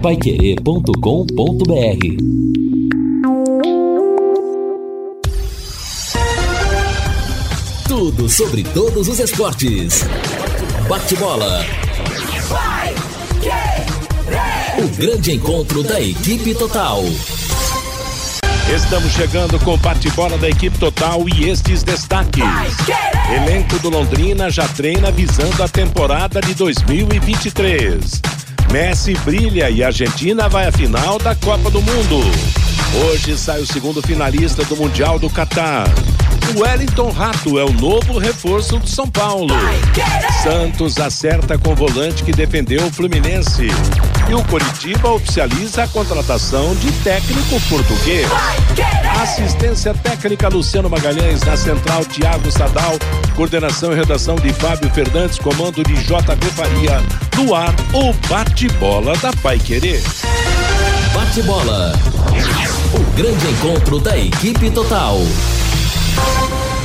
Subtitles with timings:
[0.00, 0.92] paiquerê.com.br
[7.88, 10.04] Tudo sobre todos os esportes.
[10.88, 11.64] Bate-bola.
[14.78, 17.02] O grande encontro da equipe total.
[18.72, 22.44] Estamos chegando com bate-bola da equipe total e estes destaques.
[23.34, 28.37] Elenco do Londrina já treina visando a temporada de 2023.
[28.72, 32.20] Messi brilha e a Argentina vai à final da Copa do Mundo.
[33.06, 35.86] Hoje sai o segundo finalista do Mundial do Catar.
[36.54, 39.54] O Wellington Rato é o novo reforço do São Paulo.
[40.42, 43.68] Santos acerta com o volante que defendeu o Fluminense.
[44.28, 48.28] E o Coritiba oficializa a contratação de técnico português.
[49.22, 52.98] Assistência técnica Luciano Magalhães, na central Tiago Sadal,
[53.34, 57.00] coordenação e redação de Fábio Fernandes, comando de JB Faria.
[57.36, 60.02] No ar, o bate-bola da Pai Querer.
[61.14, 61.94] Bate-bola.
[62.92, 65.20] O grande encontro da equipe total.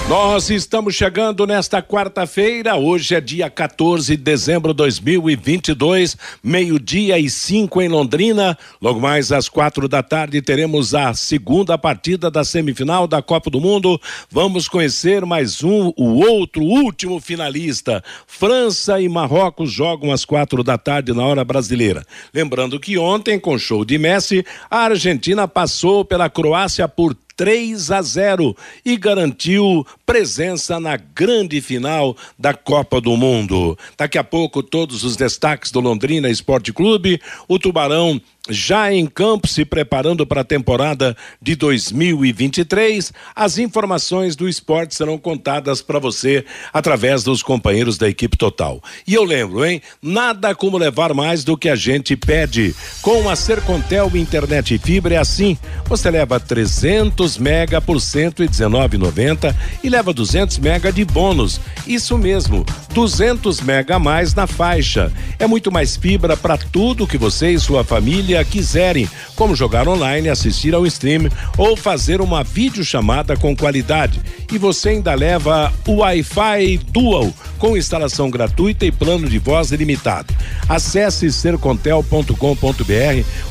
[0.10, 7.30] Nós estamos chegando nesta quarta-feira, hoje é dia 14 de dezembro de 2022, meio-dia e
[7.30, 8.58] cinco em Londrina.
[8.82, 13.62] Logo mais às quatro da tarde teremos a segunda partida da semifinal da Copa do
[13.62, 14.00] Mundo.
[14.30, 18.04] Vamos conhecer mais um, o outro, último finalista.
[18.28, 22.06] França e Marrocos jogam às quatro da tarde na hora brasileira.
[22.34, 28.02] Lembrando que ontem, com show de Messi, a Argentina passou pela Croácia por 3 a
[28.02, 33.78] 0 e garantiu presença na grande final da Copa do Mundo.
[33.98, 37.22] Daqui a pouco, todos os destaques do Londrina Esporte Clube.
[37.48, 43.14] O Tubarão já em campo, se preparando para a temporada de 2023.
[43.34, 48.84] As informações do esporte serão contadas para você através dos companheiros da equipe total.
[49.08, 49.82] E eu lembro, hein?
[50.02, 52.76] Nada como levar mais do que a gente pede.
[53.02, 55.58] Com a Sercontel Internet e Fibra é assim.
[55.86, 61.62] Você leva 300 mega por 119,90 e leva 200 mega de bônus.
[61.88, 65.14] Isso mesmo, 200 mega a mais na faixa.
[65.40, 70.30] É muito mais fibra para tudo que você e sua família quiserem, como jogar online,
[70.30, 74.22] assistir ao stream ou fazer uma videochamada com qualidade.
[74.50, 80.34] E você ainda leva o Wi-Fi Dual com instalação gratuita e plano de voz ilimitado.
[80.70, 82.36] Acesse sercontel.com.br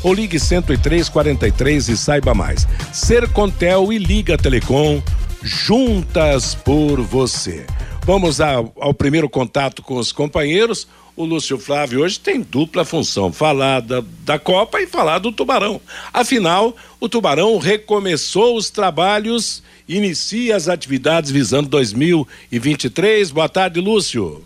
[0.02, 2.66] ou ligue 10343 e saiba mais.
[2.92, 5.02] Sercontel e Liga Telecom
[5.42, 7.66] juntas por você.
[8.04, 13.32] Vamos ao, ao primeiro contato com os companheiros o Lúcio Flávio hoje tem dupla função:
[13.32, 15.80] falar da, da Copa e falar do Tubarão.
[16.12, 23.30] Afinal, o Tubarão recomeçou os trabalhos, inicia as atividades visando 2023.
[23.30, 24.44] Boa tarde, Lúcio.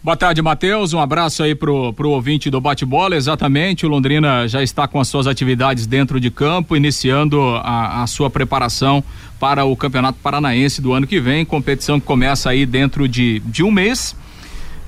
[0.00, 0.92] Boa tarde, Matheus.
[0.92, 3.16] Um abraço aí pro, pro ouvinte do bate-bola.
[3.16, 8.06] Exatamente, o Londrina já está com as suas atividades dentro de campo, iniciando a, a
[8.06, 9.02] sua preparação
[9.40, 13.64] para o Campeonato Paranaense do ano que vem, competição que começa aí dentro de, de
[13.64, 14.14] um mês.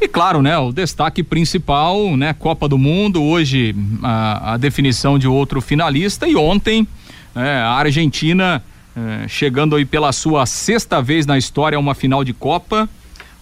[0.00, 5.28] E claro, né, o destaque principal, né, Copa do Mundo, hoje a, a definição de
[5.28, 6.88] outro finalista e ontem
[7.34, 8.62] é, a Argentina
[8.96, 12.88] é, chegando aí pela sua sexta vez na história a uma final de Copa,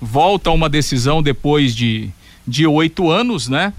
[0.01, 2.11] volta a uma decisão depois de
[2.49, 3.75] de oito anos, né?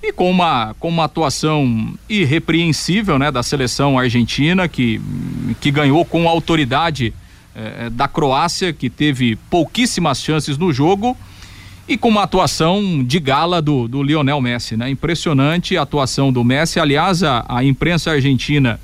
[0.00, 5.00] E com uma, com uma atuação irrepreensível, né, da seleção argentina que,
[5.60, 7.12] que ganhou com autoridade
[7.54, 11.16] é, da Croácia, que teve pouquíssimas chances no jogo
[11.88, 14.88] e com uma atuação de gala do, do Lionel Messi, né?
[14.88, 16.78] Impressionante a atuação do Messi.
[16.78, 18.80] Aliás, a, a imprensa argentina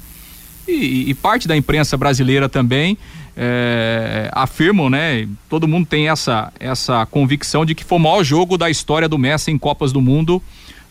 [0.67, 2.99] e, e, parte da imprensa brasileira também
[3.37, 5.27] é, afirmam, né?
[5.49, 9.17] Todo mundo tem essa, essa convicção de que foi o maior jogo da história do
[9.17, 10.43] Messi em Copas do Mundo.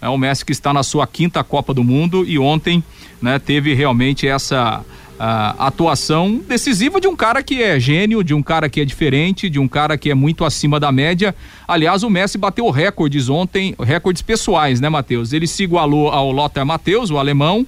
[0.01, 2.83] É o Messi que está na sua quinta Copa do Mundo e ontem,
[3.21, 3.37] né?
[3.37, 4.83] Teve realmente essa
[5.19, 9.49] a atuação decisiva de um cara que é gênio, de um cara que é diferente,
[9.49, 11.33] de um cara que é muito acima da média.
[11.67, 15.33] Aliás, o Messi bateu recordes ontem, recordes pessoais, né, Matheus?
[15.33, 17.65] Ele se igualou ao Lothar Matheus, o alemão,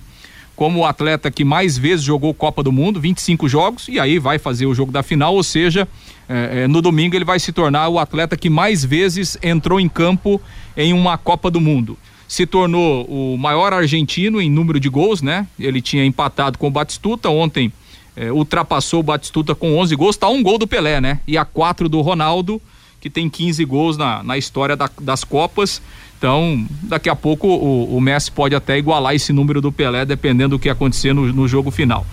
[0.56, 4.38] como o atleta que mais vezes jogou Copa do Mundo, 25 jogos, e aí vai
[4.38, 5.88] fazer o jogo da final, ou seja,
[6.28, 10.40] é, no domingo ele vai se tornar o atleta que mais vezes entrou em campo
[10.78, 11.98] em uma Copa do Mundo
[12.30, 15.48] se tornou o maior argentino em número de gols, né?
[15.60, 17.74] Ele tinha empatado com o Batistuta, ontem
[18.16, 21.22] eh, ultrapassou o Batistuta com 11 gols, tá um gol do Pelé, né?
[21.28, 22.62] E a quatro do Ronaldo,
[23.02, 25.82] que tem 15 gols na, na história da, das Copas.
[26.20, 30.56] Então, daqui a pouco o, o, Messi pode até igualar esse número do Pelé, dependendo
[30.56, 32.06] do que acontecer no, no jogo final.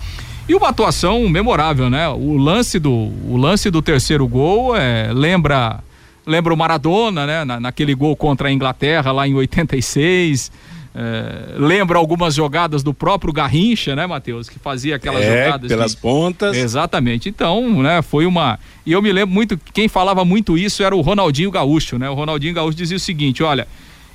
[0.49, 2.09] E uma atuação memorável, né?
[2.09, 5.83] O lance do, o lance do terceiro gol é, lembra
[6.27, 7.45] lembra o Maradona, né?
[7.45, 10.51] Na, naquele gol contra a Inglaterra lá em 86.
[10.93, 14.49] é, lembra algumas jogadas do próprio Garrincha, né, Matheus?
[14.49, 15.67] Que fazia aquelas é, jogadas.
[15.69, 16.01] Pelas de...
[16.01, 16.57] pontas.
[16.57, 17.29] Exatamente.
[17.29, 18.59] Então, né, foi uma.
[18.85, 22.09] E eu me lembro muito, quem falava muito isso era o Ronaldinho Gaúcho, né?
[22.09, 23.67] O Ronaldinho Gaúcho dizia o seguinte: olha,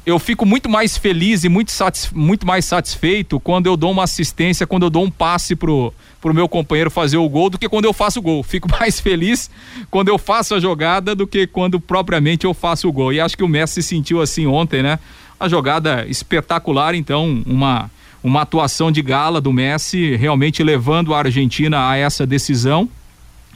[0.04, 1.72] eu fico muito mais feliz e muito,
[2.12, 6.34] muito mais satisfeito quando eu dou uma assistência, quando eu dou um passe pro, pro
[6.34, 8.42] meu companheiro fazer o gol do que quando eu faço o gol.
[8.44, 9.50] Fico mais feliz
[9.90, 13.12] quando eu faço a jogada do que quando propriamente eu faço o gol.
[13.12, 14.98] E acho que o Messi se sentiu assim ontem, né?
[15.42, 17.90] a jogada espetacular, então, uma,
[18.22, 22.88] uma atuação de gala do Messi, realmente levando a Argentina a essa decisão.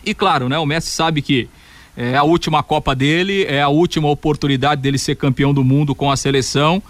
[0.05, 1.49] E claro, né, o Messi sabe que
[1.97, 6.11] é a última Copa dele, é a última oportunidade dele ser campeão do mundo com
[6.11, 6.83] a seleção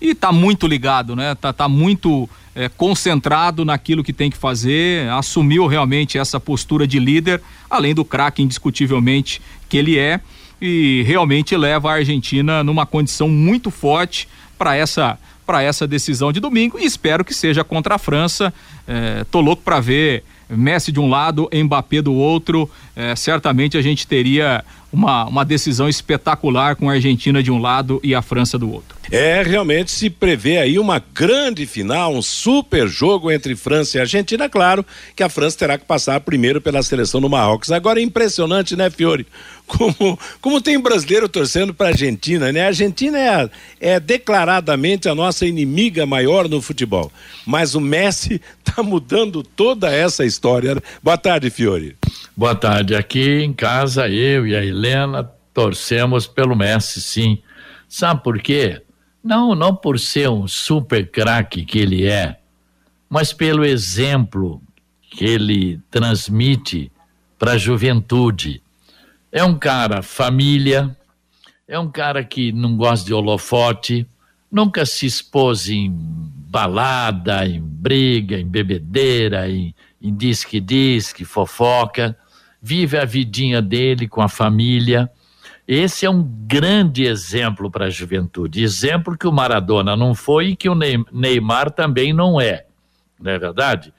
[0.00, 1.34] e tá muito ligado, né?
[1.34, 6.98] Tá, tá muito é, concentrado naquilo que tem que fazer, assumiu realmente essa postura de
[6.98, 10.20] líder, além do craque indiscutivelmente que ele é
[10.60, 16.40] e realmente leva a Argentina numa condição muito forte para essa para essa decisão de
[16.40, 18.52] domingo e espero que seja contra a França.
[18.88, 22.70] É, tô louco para ver Messi de um lado, Mbappé do outro.
[22.94, 28.00] É, certamente a gente teria uma, uma decisão espetacular com a Argentina de um lado
[28.02, 28.96] e a França do outro.
[29.10, 34.48] É, realmente se prevê aí uma grande final, um super jogo entre França e Argentina.
[34.48, 37.72] Claro que a França terá que passar primeiro pela seleção do Marrocos.
[37.72, 39.26] Agora é impressionante, né, Fiore?
[39.66, 42.64] Como, como tem brasileiro torcendo para a Argentina, né?
[42.64, 43.50] A Argentina é,
[43.80, 47.10] é declaradamente a nossa inimiga maior no futebol.
[47.46, 50.82] Mas o Messi está mudando toda essa história.
[51.02, 51.96] Boa tarde, Fiore.
[52.36, 52.94] Boa tarde.
[52.94, 57.38] Aqui em casa, eu e a Helena torcemos pelo Messi, sim.
[57.88, 58.82] Sabe por quê?
[59.22, 62.36] Não, não por ser um super craque que ele é,
[63.08, 64.60] mas pelo exemplo
[65.10, 66.90] que ele transmite
[67.38, 68.60] para a juventude.
[69.34, 70.96] É um cara família,
[71.66, 74.06] é um cara que não gosta de holofote,
[74.50, 82.16] nunca se expôs em balada, em briga, em bebedeira, em, em disque-disque, fofoca,
[82.62, 85.10] vive a vidinha dele com a família
[85.66, 88.62] esse é um grande exemplo para a juventude.
[88.62, 92.66] Exemplo que o Maradona não foi e que o Neymar também não é.
[93.18, 93.92] Não é verdade?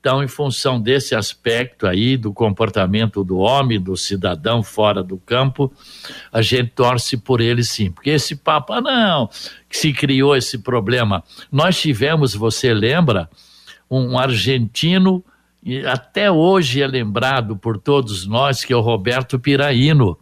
[0.00, 5.72] Então, em função desse aspecto aí do comportamento do homem, do cidadão fora do campo,
[6.32, 7.90] a gente torce por ele sim.
[7.90, 9.28] Porque esse papo, ah, não,
[9.68, 11.24] que se criou esse problema.
[11.50, 13.28] Nós tivemos, você lembra,
[13.90, 15.24] um argentino,
[15.62, 20.16] e até hoje é lembrado por todos nós, que é o Roberto Piraíno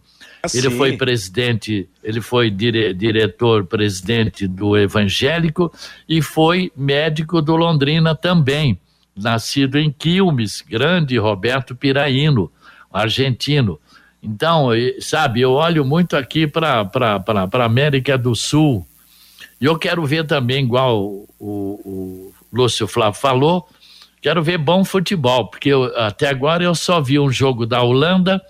[0.53, 5.71] ele foi presidente, ele foi dire, diretor presidente do Evangélico
[6.07, 8.79] e foi médico do Londrina também.
[9.17, 12.51] Nascido em Quilmes, grande Roberto Piraíno,
[12.91, 13.79] argentino.
[14.21, 14.69] Então,
[14.99, 18.85] sabe, eu olho muito aqui para a América do Sul.
[19.59, 23.67] E eu quero ver também, igual o, o, Lúcio Flávio falou,
[24.21, 28.41] quero ver bom futebol, porque eu, até agora eu só vi um jogo da Holanda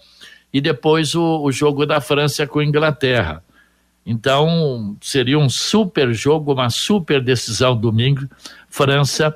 [0.54, 3.44] e depois o, o jogo da França com a Inglaterra.
[4.06, 8.28] Então, seria um super jogo, uma super decisão domingo,
[8.70, 9.36] França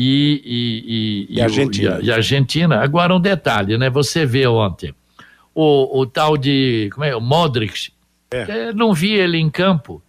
[0.00, 1.98] e, e, e, e Argentina.
[2.00, 2.80] E, Argentina.
[2.80, 3.90] Agora, um detalhe, né?
[3.90, 4.94] Você vê ontem,
[5.52, 7.90] o, o tal de, como é, o Modric,
[8.30, 8.72] é.
[8.72, 10.00] não vi ele em campo.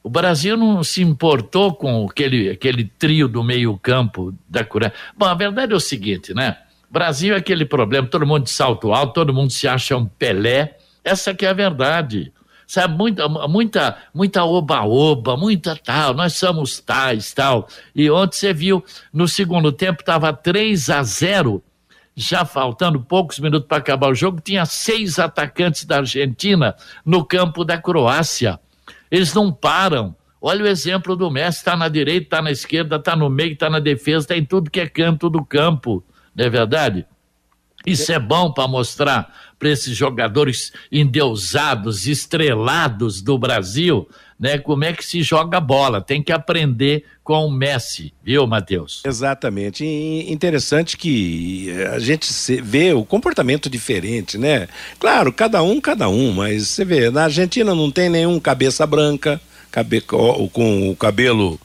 [0.00, 4.94] O Brasil não se importou com aquele, aquele trio do meio campo da Coreia.
[5.16, 6.56] Bom, a verdade é o seguinte, né?
[6.88, 10.76] Brasil é aquele problema, todo mundo de salto alto, todo mundo se acha um Pelé.
[11.02, 12.32] Essa que é a verdade.
[12.70, 17.66] Sabe, muita, muita, muita oba-oba, muita tal, nós somos tais, tal.
[17.92, 21.60] E ontem você viu, no segundo tempo estava 3 a 0
[22.14, 27.64] já faltando poucos minutos para acabar o jogo, tinha seis atacantes da Argentina no campo
[27.64, 28.60] da Croácia.
[29.10, 30.14] Eles não param.
[30.40, 33.68] Olha o exemplo do Messi, está na direita, está na esquerda, está no meio, está
[33.68, 37.06] na defesa, está em tudo que é canto do campo não é verdade?
[37.86, 44.08] Isso é bom para mostrar para esses jogadores endeusados, estrelados do Brasil,
[44.38, 46.00] né, como é que se joga bola.
[46.00, 49.02] Tem que aprender com o Messi, viu, Matheus?
[49.04, 49.84] Exatamente.
[49.84, 52.26] E interessante que a gente
[52.62, 54.66] vê o comportamento diferente, né?
[54.98, 59.38] Claro, cada um, cada um, mas você vê, na Argentina não tem nenhum cabeça branca,
[59.70, 61.60] cabe, com o cabelo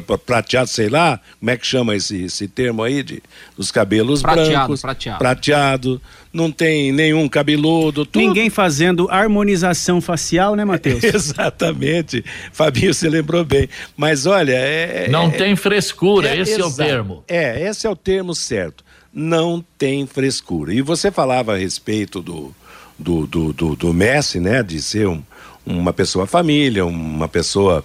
[0.00, 3.22] prateado, sei lá, como é que chama esse, esse termo aí, de,
[3.56, 4.80] dos cabelos prateado, brancos.
[4.80, 5.18] Prateado.
[5.18, 6.02] Prateado.
[6.32, 8.06] Não tem nenhum cabeludo.
[8.06, 8.22] Tudo.
[8.22, 11.02] Ninguém fazendo harmonização facial, né, Matheus?
[11.04, 12.24] Exatamente.
[12.52, 13.68] Fabinho, você lembrou bem.
[13.96, 14.52] Mas olha.
[14.52, 17.24] É, Não é, tem frescura, é, esse é o termo.
[17.28, 18.82] É, esse é o termo certo.
[19.12, 20.72] Não tem frescura.
[20.72, 22.54] E você falava a respeito do,
[22.98, 25.22] do, do, do, do Messi, né, de ser um,
[25.66, 27.84] uma pessoa família, uma pessoa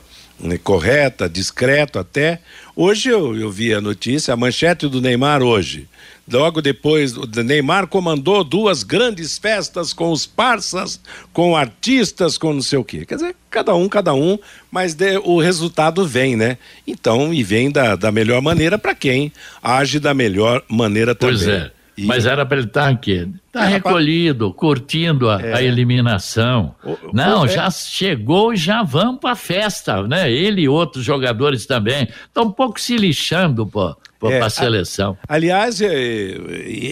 [0.63, 2.39] correta, discreto até.
[2.75, 5.88] Hoje eu, eu vi a notícia, a manchete do Neymar hoje.
[6.32, 11.00] Logo depois, o Neymar comandou duas grandes festas com os parças,
[11.32, 13.06] com artistas, com não sei o quê.
[13.06, 14.38] Quer dizer, cada um, cada um,
[14.70, 16.58] mas de, o resultado vem, né?
[16.86, 19.32] Então, e vem da, da melhor maneira para quem
[19.63, 21.38] age da melhor maneira também.
[21.38, 21.72] Pois é.
[21.98, 22.06] E...
[22.06, 23.27] Mas era para ele estar tá aqui.
[23.48, 25.54] Está é, recolhido, curtindo a, é.
[25.56, 26.75] a eliminação.
[26.84, 27.48] O, Não, é.
[27.48, 30.32] já chegou e já vamos para a festa, né?
[30.32, 32.08] Ele e outros jogadores também.
[32.25, 33.96] Estão um pouco se lixando, pô.
[34.20, 35.16] É, para a seleção.
[35.30, 36.36] aliás, é,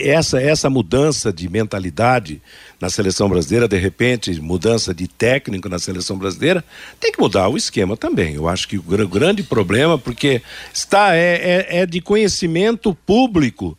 [0.03, 2.39] essa, essa mudança de mentalidade
[2.79, 6.63] na seleção brasileira, de repente, mudança de técnico na seleção brasileira,
[6.99, 8.35] tem que mudar o esquema também.
[8.35, 10.39] Eu acho que o grande problema, porque
[10.71, 13.75] está é, é, é de conhecimento público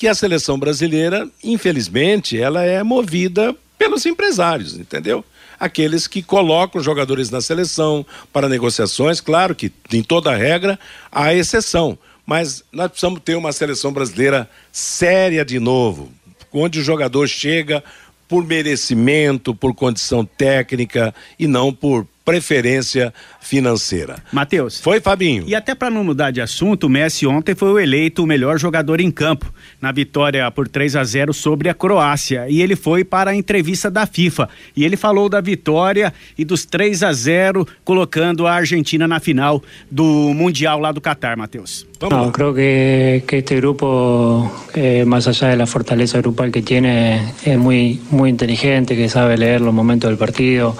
[0.00, 5.22] que a seleção brasileira, infelizmente, ela é movida pelos empresários, entendeu?
[5.58, 10.80] Aqueles que colocam jogadores na seleção para negociações, claro que em toda regra
[11.12, 16.10] há exceção, mas nós precisamos ter uma seleção brasileira séria de novo,
[16.50, 17.84] onde o jogador chega
[18.26, 24.22] por merecimento, por condição técnica e não por preferência financeira.
[24.30, 24.80] Matheus.
[24.80, 25.42] Foi, Fabinho.
[25.48, 28.56] E até para não mudar de assunto, o Messi ontem foi o eleito o melhor
[28.56, 32.46] jogador em campo na vitória por 3 a 0 sobre a Croácia.
[32.48, 34.48] E ele foi para a entrevista da FIFA.
[34.76, 39.60] E ele falou da vitória e dos 3 a 0 colocando a Argentina na final
[39.90, 41.90] do Mundial lá do Catar, Matheus.
[42.00, 47.20] No, creo que, que este grupo, eh, más allá de la fortaleza grupal que tiene,
[47.44, 50.74] es muy, muy inteligente, que sabe leer los momentos del partido,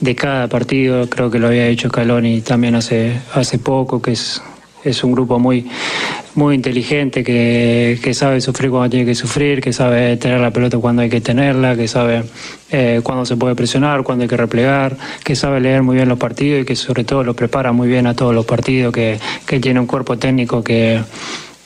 [0.00, 0.95] de cada partido.
[1.08, 4.42] Creo que lo había hecho Caloni también hace, hace poco, que es,
[4.84, 5.66] es un grupo muy,
[6.34, 10.78] muy inteligente, que, que, sabe sufrir cuando tiene que sufrir, que sabe tener la pelota
[10.78, 12.24] cuando hay que tenerla, que sabe
[12.70, 16.18] eh, cuándo se puede presionar, cuándo hay que replegar, que sabe leer muy bien los
[16.18, 19.60] partidos y que sobre todo lo prepara muy bien a todos los partidos, que, que
[19.60, 21.00] tiene un cuerpo técnico que,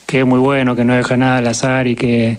[0.05, 2.37] que es muy bueno, que no deja nada al azar y que,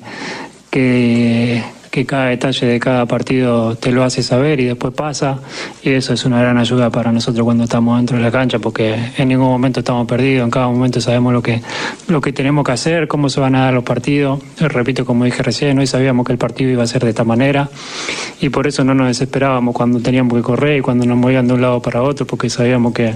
[0.71, 5.41] que que cada detalle de cada partido te lo hace saber y después pasa.
[5.83, 8.97] Y eso es una gran ayuda para nosotros cuando estamos dentro de la cancha, porque
[9.19, 11.61] en ningún momento estamos perdidos, en cada momento sabemos lo que,
[12.09, 14.41] lo que tenemos que hacer, cómo se van a dar los partidos.
[14.59, 17.69] Repito, como dije recién, hoy sabíamos que el partido iba a ser de esta manera
[18.41, 21.53] y por eso no nos desesperábamos cuando teníamos que correr y cuando nos movían de
[21.53, 23.15] un lado para otro, porque sabíamos que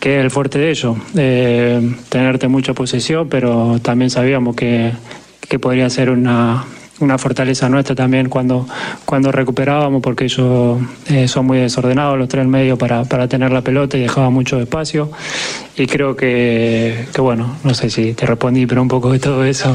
[0.00, 0.98] que es el fuerte de ellos,
[2.10, 4.92] tenerte mucha posesión, pero también sabíamos que,
[5.48, 6.66] que podría ser una,
[7.00, 8.66] una fortaleza nuestra también cuando,
[9.04, 13.62] cuando recuperábamos, porque ellos eh, son muy desordenados los tres medios para, para tener la
[13.62, 15.10] pelota y dejaba mucho espacio.
[15.76, 19.44] Y creo que, que, bueno, no sé si te respondí, pero un poco de todo
[19.44, 19.74] eso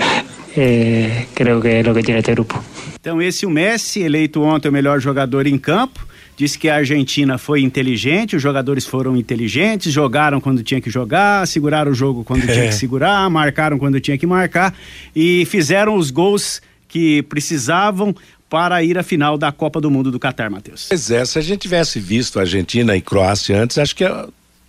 [0.56, 2.62] eh, creo que es lo que tiene este grupo.
[3.04, 6.00] Então, esse o Messi, eleito ontem o melhor jogador em campo.
[6.36, 11.46] Disse que a Argentina foi inteligente, os jogadores foram inteligentes, jogaram quando tinha que jogar,
[11.46, 14.74] seguraram o jogo quando tinha que segurar, marcaram quando tinha que marcar
[15.14, 18.14] e fizeram os gols que precisavam
[18.48, 20.86] para ir à final da Copa do Mundo do Catar, Matheus.
[20.88, 24.04] Pois é, se a gente tivesse visto Argentina e Croácia antes, acho que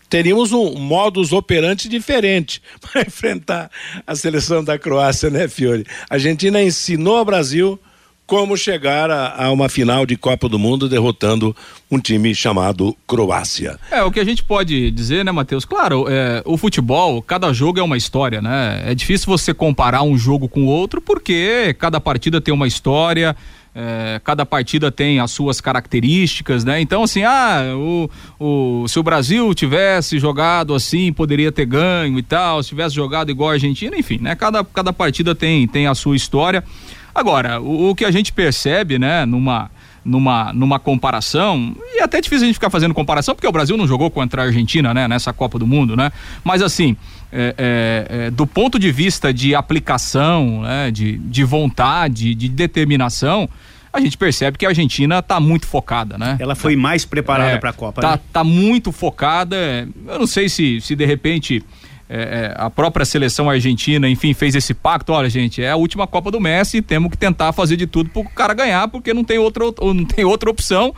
[0.09, 3.69] teríamos um modus operandi diferente para enfrentar
[4.05, 5.85] a seleção da Croácia, né, Fiore?
[6.09, 7.79] A Argentina ensinou ao Brasil
[8.27, 11.55] como chegar a, a, uma final de Copa do Mundo derrotando
[11.91, 13.79] um time chamado Croácia.
[13.91, 15.65] É, o que a gente pode dizer, né, Matheus?
[15.65, 18.83] Claro, é, o futebol, cada jogo é uma história, né?
[18.85, 23.35] É difícil você comparar um jogo com o outro porque cada partida tem uma história.
[23.77, 26.79] É, cada partida tem as suas características, né?
[26.79, 32.23] Então, assim, ah, o, o, se o Brasil tivesse jogado assim, poderia ter ganho e
[32.23, 34.33] tal, se tivesse jogado igual a Argentina, enfim, né?
[34.33, 36.63] Cada, cada partida tem, tem a sua história.
[37.15, 39.71] Agora, o, o que a gente percebe, né, numa
[40.03, 43.75] numa, numa comparação, e é até difícil a gente ficar fazendo comparação, porque o Brasil
[43.75, 46.11] não jogou contra a Argentina, né, nessa Copa do Mundo, né?
[46.43, 46.95] Mas assim,
[47.33, 53.49] é, é, é, do ponto de vista de aplicação, né, de, de vontade, de determinação,
[53.91, 56.35] a gente percebe que a Argentina está muito focada, né?
[56.37, 58.19] Ela foi mais preparada é, para a Copa, tá, né?
[58.31, 59.55] Tá muito focada.
[60.05, 61.63] Eu não sei se, se de repente
[62.09, 65.11] é, é, a própria seleção argentina, enfim, fez esse pacto.
[65.11, 68.21] Olha, gente, é a última Copa do Messi, temos que tentar fazer de tudo para
[68.21, 70.93] o cara ganhar, porque não tem outra, não tem outra opção.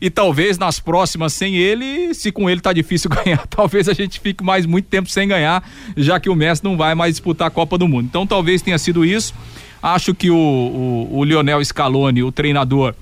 [0.00, 4.18] E talvez nas próximas sem ele, se com ele tá difícil ganhar, talvez a gente
[4.18, 5.62] fique mais muito tempo sem ganhar,
[5.96, 8.06] já que o Messi não vai mais disputar a Copa do Mundo.
[8.06, 9.34] Então talvez tenha sido isso.
[9.82, 12.94] Acho que o, o, o Lionel Scaloni, o treinador,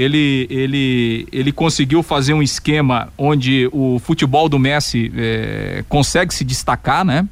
[0.00, 6.42] ele, ele, ele conseguiu fazer um esquema onde o futebol do Messi é, consegue se
[6.42, 7.28] destacar, né?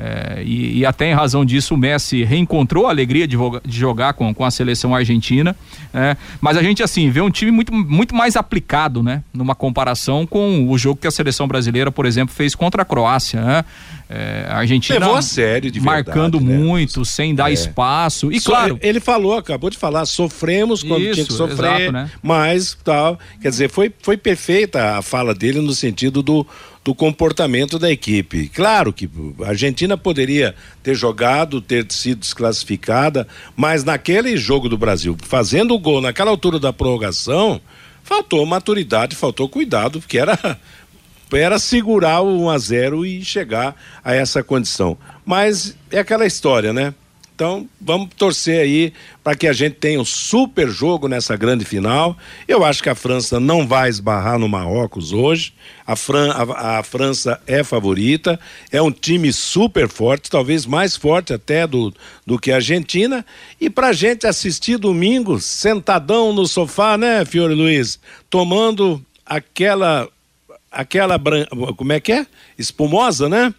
[0.00, 4.12] É, e, e, até em razão disso o Messi reencontrou a alegria de, de jogar
[4.12, 5.56] com, com a seleção argentina.
[5.92, 9.24] É, mas a gente assim vê um time muito, muito mais aplicado, né?
[9.32, 13.40] Numa comparação com o jogo que a seleção brasileira, por exemplo, fez contra a Croácia.
[13.42, 13.64] Né?
[14.10, 16.56] É, a Argentina levou a sério, de verdade, marcando né?
[16.56, 17.52] muito, sem dar é.
[17.52, 18.32] espaço.
[18.32, 21.92] E so, claro, ele falou, acabou de falar, sofremos quando Isso, tinha que sofrer, exato,
[21.92, 22.10] né?
[22.22, 23.18] mas tal.
[23.42, 26.46] Quer dizer, foi, foi perfeita a fala dele no sentido do
[26.88, 28.48] do comportamento da equipe.
[28.48, 29.10] Claro que
[29.44, 35.78] a Argentina poderia ter jogado, ter sido desclassificada, mas naquele jogo do Brasil, fazendo o
[35.78, 37.60] gol naquela altura da prorrogação,
[38.02, 40.58] faltou maturidade, faltou cuidado, porque era
[41.32, 44.96] era segurar o 1 a 0 e chegar a essa condição.
[45.24, 46.94] Mas é aquela história, né?
[47.38, 48.92] Então, vamos torcer aí
[49.22, 52.18] para que a gente tenha um super jogo nessa grande final.
[52.48, 55.54] Eu acho que a França não vai esbarrar no Marrocos hoje.
[55.86, 58.40] A, Fran a, a França é favorita,
[58.72, 61.94] é um time super forte, talvez mais forte até do,
[62.26, 63.24] do que a Argentina.
[63.60, 68.00] E para a gente assistir domingo, sentadão no sofá, né, Fiore Luiz?
[68.28, 70.08] Tomando aquela.
[70.70, 71.18] Aquela.
[71.76, 72.26] Como é que é?
[72.58, 73.52] Espumosa, né?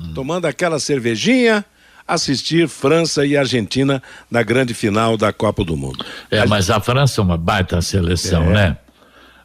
[0.00, 0.12] Hum.
[0.14, 1.64] Tomando aquela cervejinha
[2.06, 6.04] assistir França e Argentina na grande final da Copa do Mundo.
[6.30, 8.52] É, mas a França é uma baita seleção, é.
[8.52, 8.78] né?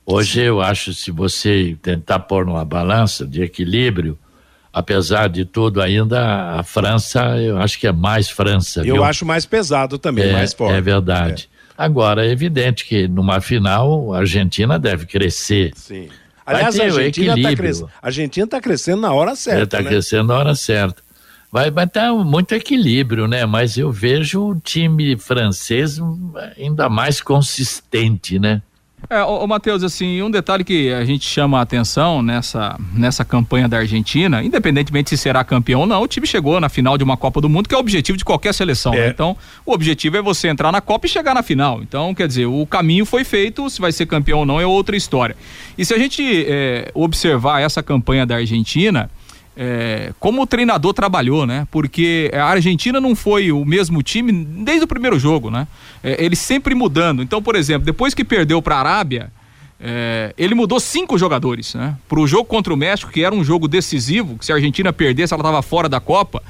[0.06, 4.18] Hoje eu acho, se você tentar pôr numa balança de equilíbrio,
[4.74, 8.80] apesar de tudo ainda, a França, eu acho que é mais França.
[8.80, 9.04] Eu viu?
[9.04, 10.76] acho mais pesado também, é, mais forte.
[10.76, 11.50] É verdade.
[11.56, 11.60] É.
[11.78, 15.72] Agora, é evidente que numa final a Argentina deve crescer.
[15.76, 16.10] Sim.
[16.50, 17.84] Aliás, a Argentina está cres...
[18.48, 19.64] tá crescendo na hora certa.
[19.64, 19.90] Está né?
[19.90, 21.02] crescendo na hora certa
[21.52, 23.46] vai estar muito equilíbrio, né?
[23.46, 26.00] Mas eu vejo o time francês
[26.56, 28.62] ainda mais consistente, né?
[29.10, 33.24] É, ô, ô Matheus, assim, um detalhe que a gente chama a atenção nessa, nessa
[33.24, 37.04] campanha da Argentina, independentemente se será campeão ou não, o time chegou na final de
[37.04, 38.92] uma Copa do Mundo, que é o objetivo de qualquer seleção.
[38.92, 39.00] Né?
[39.00, 39.06] É.
[39.06, 39.10] Né?
[39.10, 41.82] Então, o objetivo é você entrar na Copa e chegar na final.
[41.82, 44.96] Então, quer dizer, o caminho foi feito, se vai ser campeão ou não é outra
[44.96, 45.36] história.
[45.78, 49.10] E se a gente é, observar essa campanha da Argentina,
[49.56, 51.68] é, como o treinador trabalhou, né?
[51.70, 55.68] Porque a Argentina não foi o mesmo time desde o primeiro jogo, né?
[56.04, 57.22] É, ele sempre mudando.
[57.22, 59.32] Então, por exemplo, depois que perdeu para a Arábia,
[59.80, 61.98] é, ele mudou cinco jogadores, né?
[62.08, 64.92] Para o jogo contra o México, que era um jogo decisivo, que se a Argentina
[64.92, 66.42] perdesse, ela estava fora da Copa.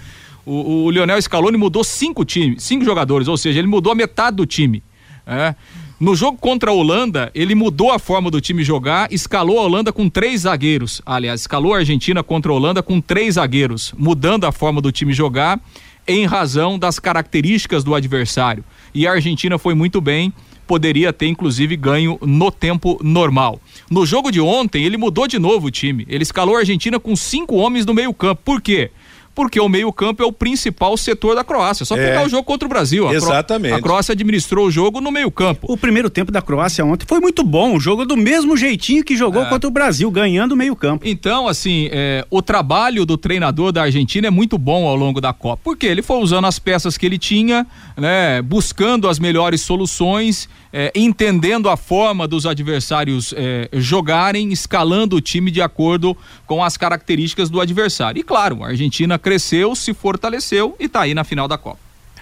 [0.45, 4.37] O, o Lionel Scaloni mudou cinco times, cinco jogadores, ou seja, ele mudou a metade
[4.37, 4.83] do time.
[5.27, 5.53] É.
[5.99, 9.91] No jogo contra a Holanda, ele mudou a forma do time jogar, escalou a Holanda
[9.91, 11.01] com três zagueiros.
[11.05, 15.11] Aliás, escalou a Argentina contra a Holanda com três zagueiros, mudando a forma do time
[15.11, 15.59] jogar
[16.07, 18.63] em razão das características do adversário.
[18.93, 20.31] E a Argentina foi muito bem,
[20.65, 23.59] poderia ter inclusive ganho no tempo normal.
[23.91, 26.05] No jogo de ontem, ele mudou de novo o time.
[26.07, 28.41] Ele escalou a Argentina com cinco homens no meio-campo.
[28.45, 28.89] Por quê?
[29.33, 31.85] Porque o meio-campo é o principal setor da Croácia.
[31.85, 32.25] Só pegar é.
[32.25, 33.07] o jogo contra o Brasil.
[33.07, 33.73] A Exatamente.
[33.73, 35.71] a Croácia administrou o jogo no meio-campo.
[35.71, 37.75] O primeiro tempo da Croácia ontem foi muito bom.
[37.75, 39.45] O jogo do mesmo jeitinho que jogou é.
[39.45, 41.07] contra o Brasil, ganhando o meio-campo.
[41.07, 45.33] Então, assim, é, o trabalho do treinador da Argentina é muito bom ao longo da
[45.33, 45.61] Copa.
[45.63, 47.65] Porque ele foi usando as peças que ele tinha,
[47.95, 55.21] né, buscando as melhores soluções é, entendendo a forma dos adversários é, jogarem, escalando o
[55.21, 56.15] time de acordo
[56.45, 58.19] com as características do adversário.
[58.19, 61.77] E claro, a Argentina cresceu, se fortaleceu e está aí na final da Copa.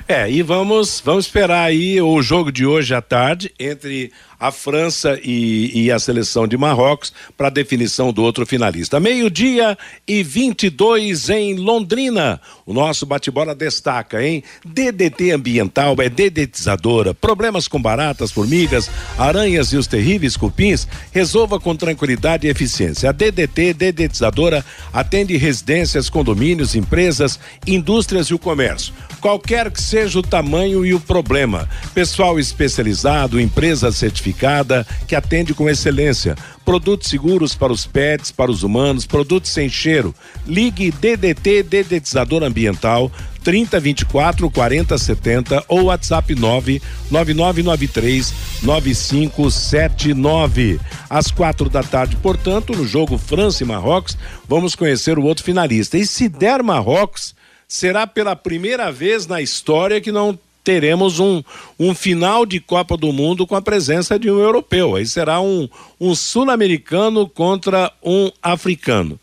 [0.10, 5.20] É, e vamos, vamos esperar aí o jogo de hoje à tarde entre a França
[5.24, 9.00] e, e a seleção de Marrocos para definição do outro finalista.
[9.00, 12.40] Meio-dia e 22 em Londrina.
[12.66, 14.44] O nosso bate-bola destaca, hein?
[14.64, 17.14] DDT ambiental é dedetizadora.
[17.14, 23.10] Problemas com baratas, formigas, aranhas e os terríveis cupins, resolva com tranquilidade e eficiência.
[23.10, 28.94] A DDT dedetizadora atende residências, condomínios, empresas, indústrias e o comércio.
[29.20, 31.68] Qualquer que seja o tamanho e o problema.
[31.94, 36.36] Pessoal especializado, empresas certificadas certificada que atende com excelência.
[36.66, 40.14] Produtos seguros para os pets, para os humanos, produtos sem cheiro.
[40.46, 43.10] Ligue DDT Dedetizador Ambiental
[43.44, 50.82] 3024 4070 ou WhatsApp 99993 9579.
[51.10, 55.98] Às quatro da tarde, portanto, no jogo França e Marrocos, vamos conhecer o outro finalista.
[55.98, 57.34] E se der Marrocos,
[57.68, 61.42] será pela primeira vez na história que não teremos um,
[61.80, 64.98] um final de Copa do Mundo com a presença de um europeu.
[64.98, 69.18] Aí será um, um sul-americano contra um africano.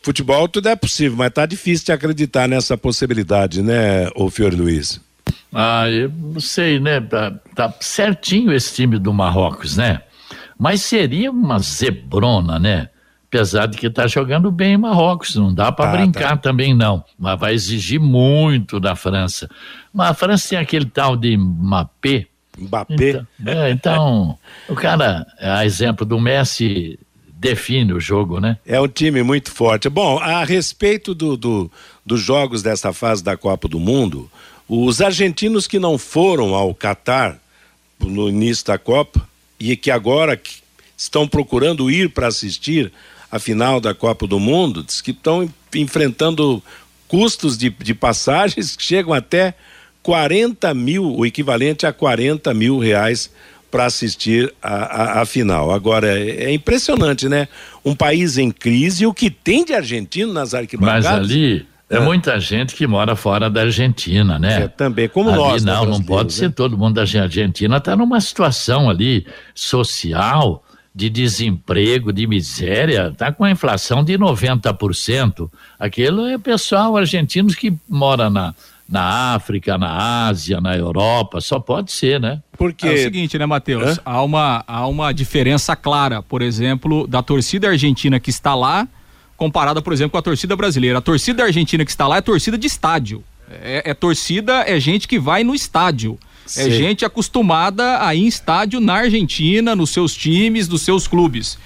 [0.00, 5.00] Futebol tudo é possível, mas tá difícil de acreditar nessa possibilidade, né, o Fiore Luiz?
[5.52, 7.00] Ah, eu não sei, né?
[7.00, 10.02] Tá, tá certinho esse time do Marrocos, né?
[10.56, 12.88] Mas seria uma zebrona, né?
[13.28, 16.36] Apesar de que está jogando bem em Marrocos, não dá para tá, brincar tá.
[16.38, 19.48] também não, mas vai exigir muito da França.
[19.92, 22.26] Mas a França tem aquele tal de Mbappé.
[22.58, 23.24] Mbappé.
[23.38, 24.38] Então, é, então
[24.68, 26.98] o cara, a exemplo do Messi,
[27.38, 28.56] define o jogo, né?
[28.66, 29.88] É um time muito forte.
[29.88, 31.70] Bom, a respeito do, do,
[32.04, 34.30] dos jogos dessa fase da Copa do Mundo,
[34.66, 37.38] os argentinos que não foram ao Catar
[38.00, 39.28] no início da Copa
[39.60, 40.40] e que agora
[40.96, 42.92] estão procurando ir para assistir
[43.30, 46.62] a final da Copa do Mundo, diz que estão enfrentando
[47.06, 49.54] custos de, de passagens que chegam até
[50.02, 53.30] 40 mil, o equivalente a 40 mil reais
[53.70, 54.74] para assistir a,
[55.18, 55.70] a, a, final.
[55.70, 57.48] Agora, é, é, impressionante, né?
[57.84, 61.04] Um país em crise, o que tem de argentino nas arquibancadas...
[61.04, 61.66] Mas ali...
[61.90, 64.64] É, é muita gente que mora fora da Argentina, né?
[64.64, 65.64] É, também, como ali, nós.
[65.64, 66.38] Não, não pode né?
[66.38, 67.78] ser todo mundo da Argentina.
[67.78, 70.62] Está numa situação ali social
[70.98, 75.48] de desemprego, de miséria, está com a inflação de 90%.
[75.78, 78.52] Aquilo é pessoal argentinos que mora na,
[78.88, 82.42] na África, na Ásia, na Europa, só pode ser, né?
[82.58, 84.00] Porque é o seguinte, né, Matheus?
[84.04, 88.88] Há uma, há uma diferença clara, por exemplo, da torcida argentina que está lá,
[89.36, 90.98] comparada, por exemplo, com a torcida brasileira.
[90.98, 93.22] A torcida argentina que está lá é torcida de estádio.
[93.48, 96.18] É, é torcida, é gente que vai no estádio.
[96.56, 96.70] É Sim.
[96.70, 101.58] gente acostumada a ir em estádio na Argentina, nos seus times, nos seus clubes.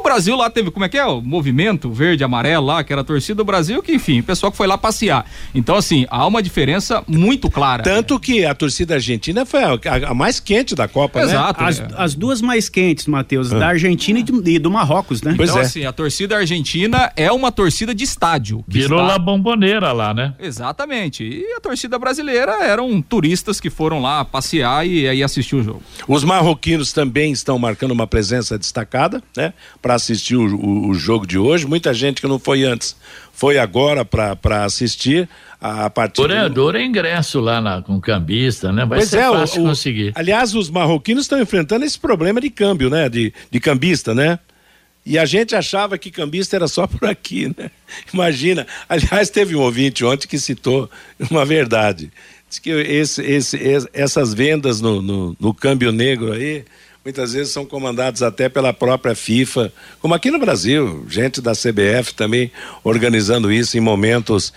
[0.00, 1.04] O Brasil lá teve, como é que é?
[1.04, 4.50] O movimento verde amarelo lá, que era a torcida do Brasil, que enfim, o pessoal
[4.50, 5.26] que foi lá passear.
[5.54, 7.82] Então, assim, há uma diferença muito clara.
[7.82, 8.20] Tanto né?
[8.22, 11.68] que a torcida argentina foi a, a, a, mais quente da Copa, Exato, né?
[11.68, 11.88] As, é.
[11.98, 13.58] as duas mais quentes, Matheus, ah.
[13.58, 15.34] da Argentina e do, e do, Marrocos, né?
[15.36, 15.66] Pois então, é.
[15.66, 18.64] assim, a torcida argentina é uma torcida de estádio.
[18.66, 19.12] Virou está...
[19.12, 20.32] lá bomboneira lá, né?
[20.38, 21.24] Exatamente.
[21.24, 25.82] E a torcida brasileira eram turistas que foram lá passear e aí assistir o jogo.
[26.08, 29.52] Os marroquinos também estão marcando uma presença destacada, né?
[29.90, 31.66] Para assistir o, o, o, jogo de hoje.
[31.66, 32.94] Muita gente que não foi antes
[33.32, 35.28] foi agora para assistir
[35.60, 36.22] a, a partir.
[36.50, 38.86] Dor é, ingresso lá na, com cambista, né?
[38.86, 40.12] Vai pois ser é, fácil o, conseguir.
[40.14, 43.08] Aliás, os marroquinos estão enfrentando esse problema de câmbio, né?
[43.08, 44.38] De, de cambista, né?
[45.04, 47.68] E a gente achava que cambista era só por aqui, né?
[48.14, 48.68] Imagina.
[48.88, 50.88] Aliás, teve um ouvinte ontem que citou
[51.28, 52.12] uma verdade.
[52.48, 56.64] Diz que esse, esse, essas vendas no, no, no câmbio negro aí
[57.10, 62.14] muitas vezes são comandados até pela própria FIFA, como aqui no Brasil, gente da CBF
[62.14, 62.52] também
[62.84, 64.52] organizando isso em momentos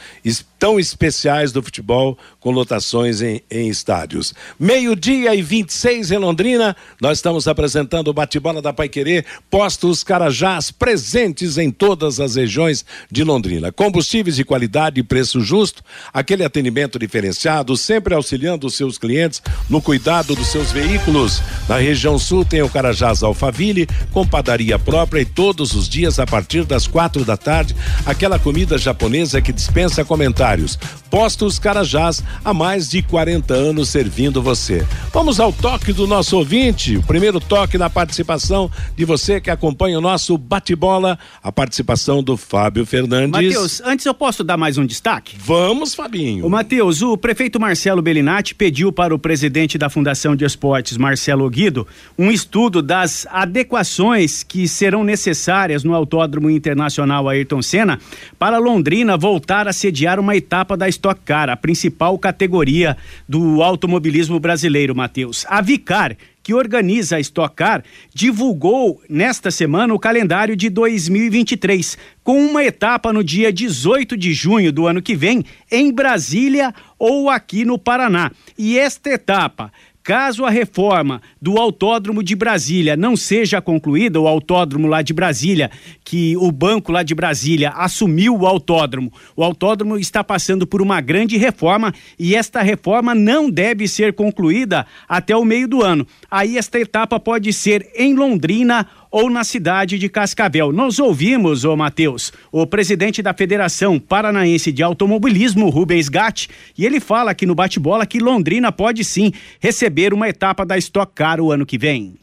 [0.63, 4.33] tão especiais do futebol com lotações em, em estádios.
[4.57, 11.57] Meio-dia e 26 em Londrina, nós estamos apresentando o bate-bola da Paiquerê, postos Carajás presentes
[11.57, 13.73] em todas as regiões de Londrina.
[13.73, 19.81] Combustíveis de qualidade e preço justo, aquele atendimento diferenciado, sempre auxiliando os seus clientes no
[19.81, 21.41] cuidado dos seus veículos.
[21.67, 26.25] Na região sul tem o Carajás Alfaville, com padaria própria e todos os dias a
[26.25, 27.75] partir das quatro da tarde,
[28.05, 30.77] aquela comida japonesa que dispensa comentários
[31.13, 34.83] Postos Carajás, há mais de 40 anos servindo você.
[35.13, 36.97] Vamos ao toque do nosso ouvinte.
[36.97, 42.35] O primeiro toque na participação de você que acompanha o nosso bate-bola, a participação do
[42.35, 43.29] Fábio Fernandes.
[43.29, 45.35] Matheus, antes eu posso dar mais um destaque?
[45.37, 46.47] Vamos, Fabinho.
[46.47, 51.47] O Matheus, o prefeito Marcelo Bellinati pediu para o presidente da Fundação de Esportes, Marcelo
[51.47, 57.99] Guido, um estudo das adequações que serão necessárias no Autódromo Internacional Ayrton Senna
[58.39, 62.95] para Londrina voltar a sediar uma etapa da Stock Car, a principal categoria
[63.27, 65.45] do automobilismo brasileiro, Matheus.
[65.49, 72.45] A Vicar, que organiza a Stock Car, divulgou nesta semana o calendário de 2023, com
[72.45, 77.65] uma etapa no dia 18 de junho do ano que vem, em Brasília ou aqui
[77.65, 78.31] no Paraná.
[78.57, 84.85] E esta etapa Caso a reforma do Autódromo de Brasília não seja concluída, o autódromo
[84.85, 85.71] lá de Brasília,
[86.03, 90.99] que o banco lá de Brasília assumiu o autódromo, o autódromo está passando por uma
[90.99, 96.05] grande reforma e esta reforma não deve ser concluída até o meio do ano.
[96.29, 100.71] Aí esta etapa pode ser em Londrina ou na cidade de Cascavel.
[100.71, 106.99] Nós ouvimos, ô Matheus, o presidente da Federação Paranaense de Automobilismo, Rubens Gatti, e ele
[106.99, 111.51] fala aqui no bate-bola que Londrina pode sim receber uma etapa da Stock Car o
[111.51, 112.15] ano que vem.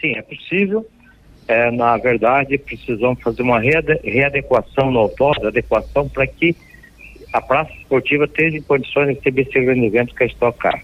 [0.00, 0.86] Sim, é possível.
[1.48, 6.54] É, na verdade, precisamos fazer uma readequação no autódromo, adequação para que
[7.32, 10.80] a praça esportiva tenha condições de receber esse grande evento que é a Stock Car.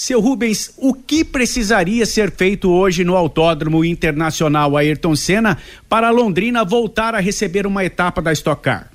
[0.00, 5.58] Seu Rubens, o que precisaria ser feito hoje no Autódromo Internacional Ayrton Senna
[5.90, 8.90] para Londrina voltar a receber uma etapa da Stock Car?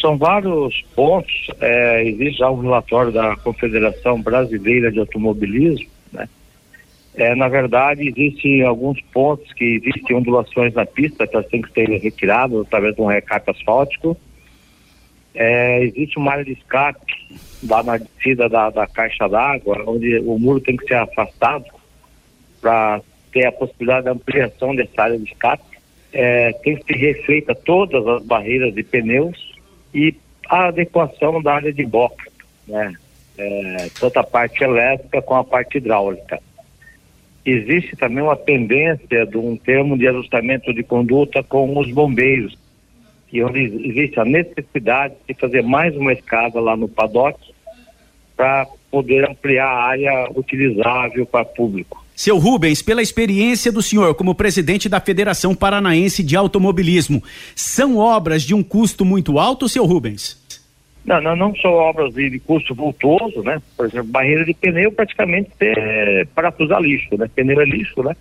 [0.00, 1.48] São vários pontos.
[1.60, 6.28] É, existe já um relatório da Confederação Brasileira de Automobilismo, né?
[7.16, 11.72] É, na verdade, existem alguns pontos que existem ondulações na pista que elas têm que
[11.72, 14.16] ser retiradas através de um recape asfáltico.
[15.40, 17.14] É, existe uma área de escape
[17.62, 21.64] lá na descida da, da caixa d'água, onde o muro tem que ser afastado
[22.60, 23.00] para
[23.32, 25.62] ter a possibilidade de ampliação dessa área de escape.
[26.12, 29.54] É, tem que ser refeita todas as barreiras de pneus
[29.94, 30.12] e
[30.48, 32.28] a adequação da área de boca,
[32.66, 32.92] né?
[33.36, 36.40] É, tanto a parte elétrica como a parte hidráulica.
[37.46, 42.58] Existe também uma pendência de um termo de ajustamento de conduta com os bombeiros,
[43.32, 47.38] e onde existe a necessidade de fazer mais uma escada lá no paddock
[48.36, 52.04] para poder ampliar a área utilizável para público.
[52.14, 57.22] Seu Rubens, pela experiência do senhor como presidente da Federação Paranaense de Automobilismo,
[57.54, 60.36] são obras de um custo muito alto, seu Rubens?
[61.04, 63.62] Não, não, não são obras de, de custo vultuoso, né?
[63.76, 67.30] Por exemplo, barreira de pneu praticamente é parafusar lixo, né?
[67.34, 68.16] Pneu é lixo, né?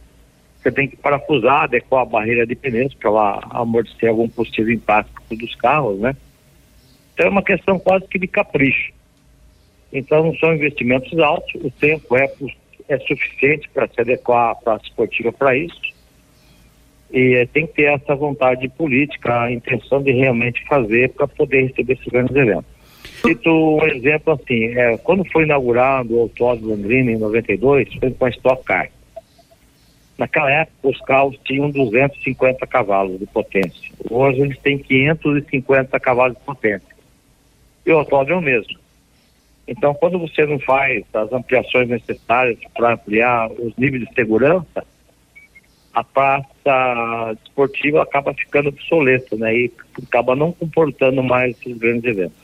[0.68, 5.14] Você tem que parafusar, adequar a barreira de pneus para ela amortecer algum possível impacto
[5.34, 6.14] dos carros, né?
[7.14, 8.92] Então é uma questão quase que de capricho.
[9.94, 12.30] Então não são investimentos altos, o tempo é,
[12.90, 15.80] é suficiente para se adequar para a esportiva para isso.
[17.14, 21.68] E é, tem que ter essa vontade política, a intenção de realmente fazer para poder
[21.68, 22.66] receber esses grandes eventos.
[23.26, 28.26] Cito um exemplo assim, é, quando foi inaugurado o Autódromo Londrina em 92, foi com
[28.26, 28.90] a Stock Car.
[30.18, 33.92] Naquela época os carros tinham 250 cavalos de potência.
[34.10, 36.96] Hoje eles têm 550 cavalos de potência.
[37.86, 38.80] E o autódromo é o mesmo.
[39.68, 44.86] Então, quando você não faz as ampliações necessárias para ampliar os níveis de segurança,
[45.94, 49.56] a praça esportiva acaba ficando obsoleta, né?
[49.56, 49.72] E
[50.08, 52.38] acaba não comportando mais esses grandes eventos.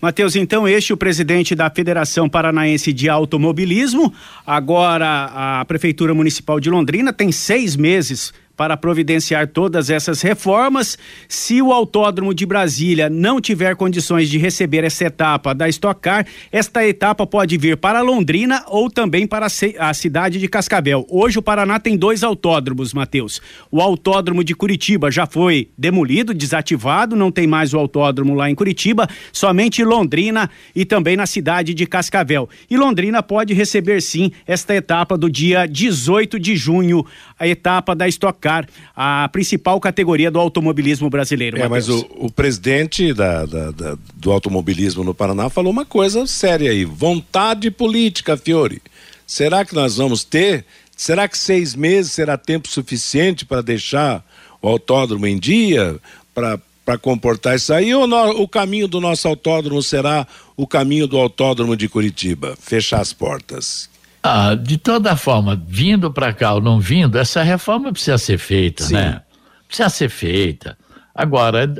[0.00, 4.14] Matheus, então este é o presidente da Federação Paranaense de Automobilismo.
[4.46, 10.98] Agora a Prefeitura Municipal de Londrina tem seis meses para providenciar todas essas reformas.
[11.28, 16.26] Se o Autódromo de Brasília não tiver condições de receber essa etapa da Stock Car,
[16.50, 21.06] esta etapa pode vir para Londrina ou também para a cidade de Cascavel.
[21.08, 23.40] Hoje o Paraná tem dois autódromos, Matheus.
[23.70, 28.56] O Autódromo de Curitiba já foi demolido, desativado, não tem mais o autódromo lá em
[28.56, 32.48] Curitiba, somente Londrina e também na cidade de Cascavel.
[32.68, 37.06] E Londrina pode receber sim esta etapa do dia 18 de junho,
[37.38, 38.47] a etapa da Stock Car
[38.96, 41.58] a principal categoria do automobilismo brasileiro.
[41.58, 46.26] É, mas o, o presidente da, da, da, do automobilismo no Paraná falou uma coisa
[46.26, 48.82] séria aí: vontade política, Fiore.
[49.26, 50.64] Será que nós vamos ter?
[50.96, 54.24] Será que seis meses será tempo suficiente para deixar
[54.60, 55.96] o autódromo em dia?
[56.34, 61.18] Para comportar isso aí, ou no, o caminho do nosso autódromo será o caminho do
[61.18, 62.56] autódromo de Curitiba?
[62.58, 63.90] Fechar as portas.
[64.22, 68.84] Ah, de toda forma, vindo para cá ou não vindo, essa reforma precisa ser feita,
[68.84, 68.94] Sim.
[68.94, 69.22] né?
[69.66, 70.76] Precisa ser feita.
[71.14, 71.72] Agora,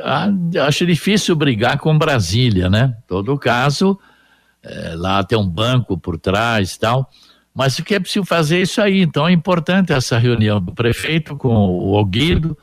[0.67, 2.97] acho difícil brigar com Brasília, né?
[3.07, 3.99] Todo caso,
[4.63, 7.11] é, lá tem um banco por trás e tal.
[7.55, 9.01] Mas o que é preciso fazer isso aí?
[9.01, 12.57] Então é importante essa reunião do prefeito com o Oguido,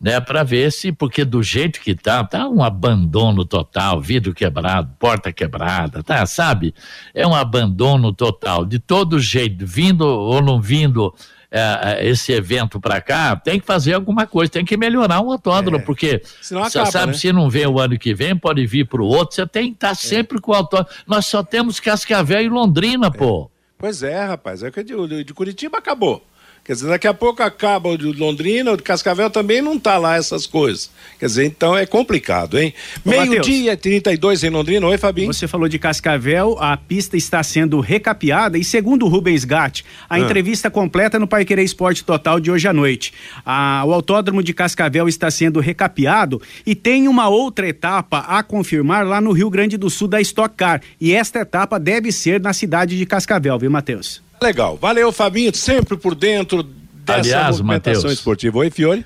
[0.00, 4.90] né, para ver se, porque do jeito que tá, tá um abandono total, vidro quebrado,
[4.98, 6.74] porta quebrada, tá, sabe?
[7.14, 11.14] É um abandono total, de todo jeito, vindo ou não vindo
[11.50, 15.32] é, é esse evento para cá, tem que fazer alguma coisa, tem que melhorar o
[15.32, 15.82] autódromo, é.
[15.82, 17.12] porque você sabe, né?
[17.14, 19.76] se não vem o ano que vem, pode vir para o outro, você tem que
[19.76, 19.94] estar tá é.
[19.94, 20.94] sempre com o autódromo.
[21.06, 23.50] Nós só temos Cascavel e Londrina, pô.
[23.78, 26.22] Pois é, rapaz, é que de, de Curitiba acabou.
[26.66, 29.96] Quer dizer, daqui a pouco acaba o de Londrina, o de Cascavel também não está
[29.98, 30.90] lá essas coisas.
[31.16, 32.74] Quer dizer, então é complicado, hein?
[33.04, 34.84] Meio-dia 32 em Londrina.
[34.84, 35.32] Oi, Fabinho.
[35.32, 40.16] Você falou de Cascavel, a pista está sendo recapeada e segundo o Rubens Gatti, a
[40.16, 40.18] ah.
[40.18, 43.12] entrevista completa no Pai Querer Esporte Total de hoje à noite.
[43.44, 49.06] A, o autódromo de Cascavel está sendo recapeado e tem uma outra etapa a confirmar
[49.06, 50.82] lá no Rio Grande do Sul da Stock Car.
[51.00, 54.25] E esta etapa deve ser na cidade de Cascavel, viu, Matheus?
[54.40, 54.76] Legal.
[54.76, 58.58] Valeu, Fabinho, sempre por dentro dessa Aliás, movimentação Mateus, esportiva.
[58.58, 59.04] Oi, Fiore?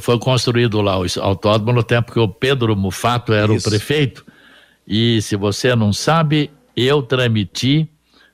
[0.00, 3.66] Foi construído lá o autódromo no tempo que o Pedro Mufato era Isso.
[3.66, 4.24] o prefeito.
[4.86, 7.88] E se você não sabe, eu transmiti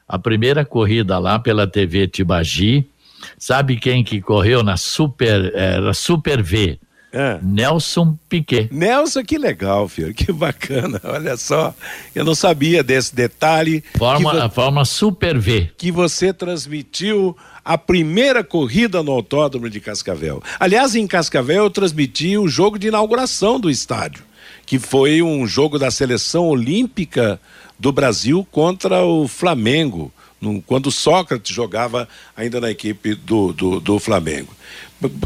[0.06, 2.88] a primeira corrida lá pela TV Tibagi.
[3.36, 6.78] Sabe quem que correu na Super, era Super V?
[7.12, 7.38] É.
[7.42, 8.68] Nelson Piquet.
[8.70, 11.00] Nelson, que legal, filho, que bacana.
[11.04, 11.74] Olha só,
[12.14, 13.82] eu não sabia desse detalhe.
[13.96, 15.70] Forma, a forma Super V.
[15.76, 20.42] Que você transmitiu a primeira corrida no Autódromo de Cascavel.
[20.60, 24.22] Aliás, em Cascavel eu transmiti o jogo de inauguração do estádio,
[24.66, 27.40] que foi um jogo da seleção olímpica
[27.78, 30.12] do Brasil contra o Flamengo
[30.66, 34.52] quando Sócrates jogava ainda na equipe do, do, do Flamengo.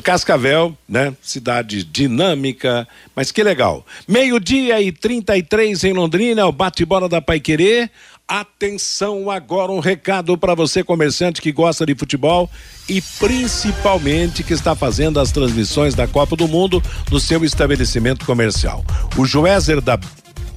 [0.02, 1.14] Cascavel, né?
[1.22, 3.86] Cidade dinâmica, mas que legal.
[4.06, 7.88] Meio-dia e 33 em Londrina, o bate-bola da Paiquerê.
[8.28, 12.48] Atenção agora um recado para você comerciante que gosta de futebol
[12.88, 18.84] e principalmente que está fazendo as transmissões da Copa do Mundo no seu estabelecimento comercial.
[19.16, 19.98] O Joézer da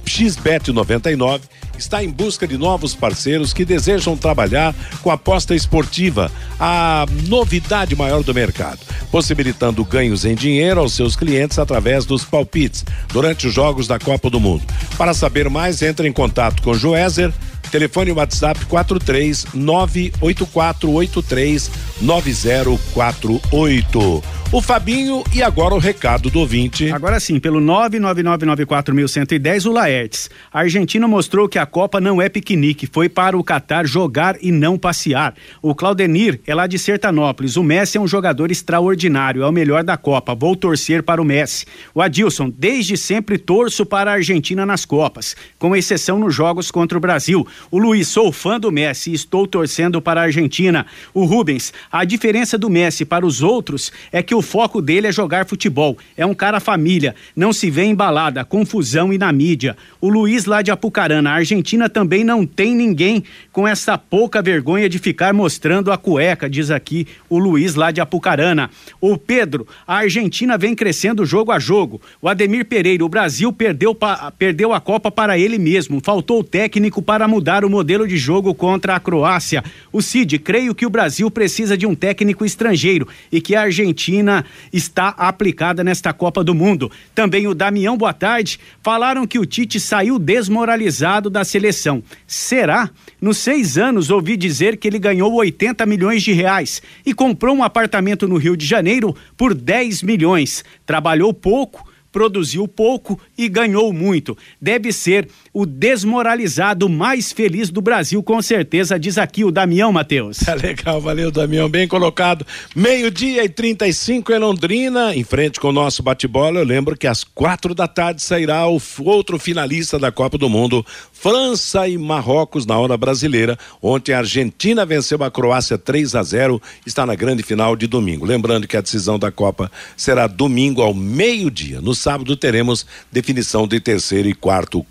[0.06, 1.44] XBET 99
[1.78, 8.22] está em busca de novos parceiros que desejam trabalhar com aposta esportiva, a novidade maior
[8.22, 8.78] do mercado,
[9.10, 14.30] possibilitando ganhos em dinheiro aos seus clientes através dos palpites durante os jogos da Copa
[14.30, 14.64] do Mundo.
[14.96, 17.32] Para saber mais, entre em contato com Joézer
[17.70, 24.36] Telefone WhatsApp 43 98483 9048.
[24.52, 26.92] O Fabinho e agora o recado do ouvinte.
[26.92, 30.30] Agora sim, pelo 999941110, o Laertes.
[30.52, 34.52] A Argentina mostrou que a Copa não é piquenique, foi para o Catar jogar e
[34.52, 35.34] não passear.
[35.60, 37.56] O Claudenir é lá de Sertanópolis.
[37.56, 40.32] O Messi é um jogador extraordinário, é o melhor da Copa.
[40.32, 41.66] Vou torcer para o Messi.
[41.92, 46.96] O Adilson, desde sempre torço para a Argentina nas Copas, com exceção nos jogos contra
[46.96, 47.44] o Brasil.
[47.70, 50.86] O Luiz, sou fã do Messi e estou torcendo para a Argentina.
[51.12, 55.12] O Rubens, a diferença do Messi para os outros é que o foco dele é
[55.12, 55.96] jogar futebol.
[56.16, 59.76] É um cara família, não se vê embalada, confusão e na mídia.
[60.00, 64.88] O Luiz lá de Apucarana, a Argentina também não tem ninguém com essa pouca vergonha
[64.88, 68.70] de ficar mostrando a cueca, diz aqui o Luiz lá de Apucarana.
[69.00, 72.00] O Pedro, a Argentina vem crescendo jogo a jogo.
[72.20, 73.96] O Ademir Pereira, o Brasil perdeu,
[74.38, 76.00] perdeu a Copa para ele mesmo.
[76.02, 79.62] Faltou o técnico para mudar o modelo de jogo contra a Croácia.
[79.92, 84.44] O Cid, creio que o Brasil precisa de um técnico estrangeiro e que a Argentina
[84.72, 86.90] está aplicada nesta Copa do Mundo.
[87.14, 88.58] Também o Damião, boa tarde.
[88.82, 92.02] Falaram que o Tite saiu desmoralizado da seleção.
[92.26, 92.90] Será?
[93.20, 97.62] Nos seis anos, ouvi dizer que ele ganhou 80 milhões de reais e comprou um
[97.62, 100.64] apartamento no Rio de Janeiro por 10 milhões.
[100.84, 104.38] Trabalhou pouco produziu pouco e ganhou muito.
[104.58, 105.28] Deve ser
[105.58, 110.36] o desmoralizado mais feliz do Brasil, com certeza, diz aqui o Damião Matheus.
[110.36, 112.46] Tá legal, valeu, Damião, bem colocado.
[112.74, 116.58] Meio-dia e 35 em Londrina, em frente com o nosso bate-bola.
[116.58, 120.84] Eu lembro que às quatro da tarde sairá o outro finalista da Copa do Mundo,
[121.10, 123.58] França e Marrocos na hora brasileira.
[123.80, 128.26] Ontem a Argentina venceu a Croácia 3 a 0, está na grande final de domingo.
[128.26, 131.80] Lembrando que a decisão da Copa será domingo ao meio-dia.
[131.80, 134.84] No sábado teremos definição de terceiro e quarto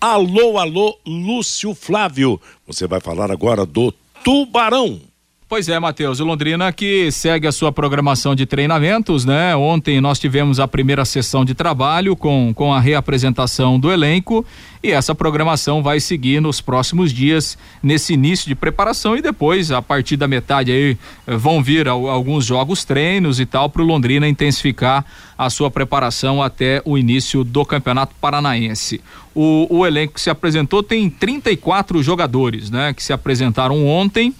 [0.00, 2.40] Alô, alô, Lúcio Flávio.
[2.66, 5.09] Você vai falar agora do Tubarão.
[5.50, 9.56] Pois é, Matheus, o Londrina que segue a sua programação de treinamentos, né?
[9.56, 14.46] Ontem nós tivemos a primeira sessão de trabalho com, com a reapresentação do elenco
[14.80, 19.82] e essa programação vai seguir nos próximos dias nesse início de preparação e depois, a
[19.82, 25.04] partir da metade aí, vão vir alguns jogos treinos e tal para o Londrina intensificar
[25.36, 29.00] a sua preparação até o início do Campeonato Paranaense.
[29.34, 32.94] O, o elenco que se apresentou tem 34 jogadores, né?
[32.94, 34.32] Que se apresentaram ontem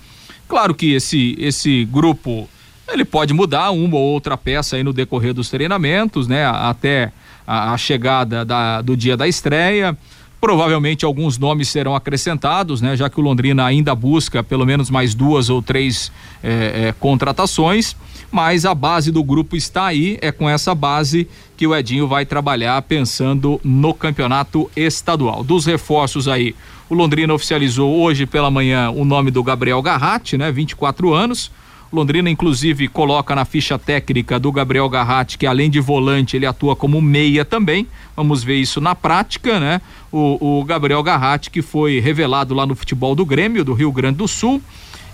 [0.51, 2.49] Claro que esse, esse grupo
[2.89, 6.45] ele pode mudar uma ou outra peça aí no decorrer dos treinamentos, né?
[6.45, 7.13] Até
[7.47, 9.97] a, a chegada da, do dia da estreia.
[10.41, 12.97] Provavelmente alguns nomes serão acrescentados, né?
[12.97, 16.11] Já que o Londrina ainda busca pelo menos mais duas ou três
[16.43, 17.95] é, é, contratações.
[18.33, 22.27] Mas a base do grupo está aí, é com essa base que o Edinho vai
[22.27, 25.45] trabalhar pensando no campeonato estadual.
[25.45, 26.57] Dos reforços aí,
[26.91, 30.51] o Londrina oficializou hoje pela manhã o nome do Gabriel Garratti, né?
[30.51, 31.49] 24 anos.
[31.93, 36.75] Londrina, inclusive, coloca na ficha técnica do Gabriel Garratti que além de volante, ele atua
[36.75, 37.87] como meia também.
[38.17, 39.81] Vamos ver isso na prática, né?
[40.11, 44.19] O, o Gabriel Garratti, que foi revelado lá no futebol do Grêmio, do Rio Grande
[44.19, 44.61] do Sul,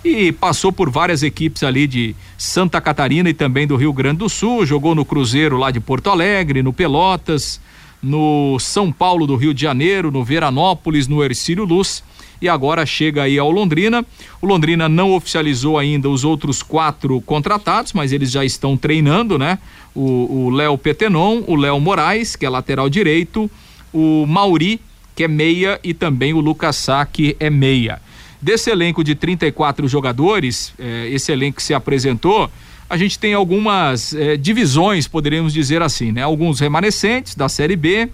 [0.03, 4.29] e passou por várias equipes ali de Santa Catarina e também do Rio Grande do
[4.29, 4.65] Sul.
[4.65, 7.59] Jogou no Cruzeiro lá de Porto Alegre, no Pelotas
[8.01, 12.03] no São Paulo do Rio de Janeiro, no Veranópolis, no Ercílio Luz
[12.41, 14.05] e agora chega aí ao Londrina.
[14.41, 19.59] O Londrina não oficializou ainda os outros quatro contratados, mas eles já estão treinando, né?
[19.95, 23.49] O Léo Petenon, o Léo Moraes, que é lateral direito,
[23.91, 24.79] o Mauri,
[25.15, 27.99] que é meia, e também o Lucas Sá, que é meia.
[28.39, 32.47] Desse elenco de 34 jogadores, eh, esse elenco que se apresentou,
[32.89, 36.23] a gente tem algumas eh, divisões, poderíamos dizer assim, né?
[36.23, 38.09] Alguns remanescentes da Série B,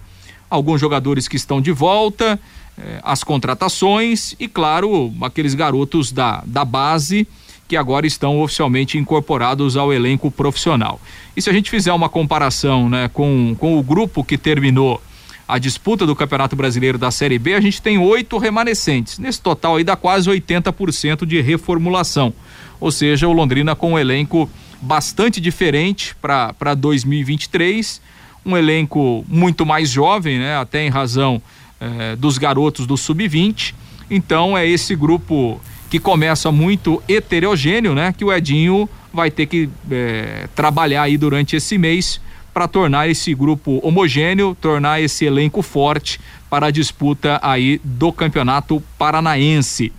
[0.49, 2.39] alguns jogadores que estão de volta,
[2.78, 7.28] eh, as contratações e, claro, aqueles garotos da, da base
[7.67, 10.99] que agora estão oficialmente incorporados ao elenco profissional.
[11.36, 15.01] E se a gente fizer uma comparação né, com, com o grupo que terminou
[15.47, 19.19] a disputa do Campeonato Brasileiro da Série B, a gente tem oito remanescentes.
[19.19, 22.34] Nesse total aí dá quase 80% de reformulação.
[22.80, 24.49] Ou seja, o Londrina com um elenco
[24.84, 28.01] bastante diferente para 2023,
[28.45, 30.57] um elenco muito mais jovem, né?
[30.57, 31.41] Até em razão
[31.79, 33.73] eh, dos garotos do sub-20.
[34.09, 35.59] Então é esse grupo
[35.89, 38.13] que começa muito heterogêneo, né?
[38.15, 42.19] Que o Edinho vai ter que eh, trabalhar aí durante esse mês
[42.53, 46.19] para tornar esse grupo homogêneo, tornar esse elenco forte
[46.49, 49.91] para a disputa aí do Campeonato Paranaense.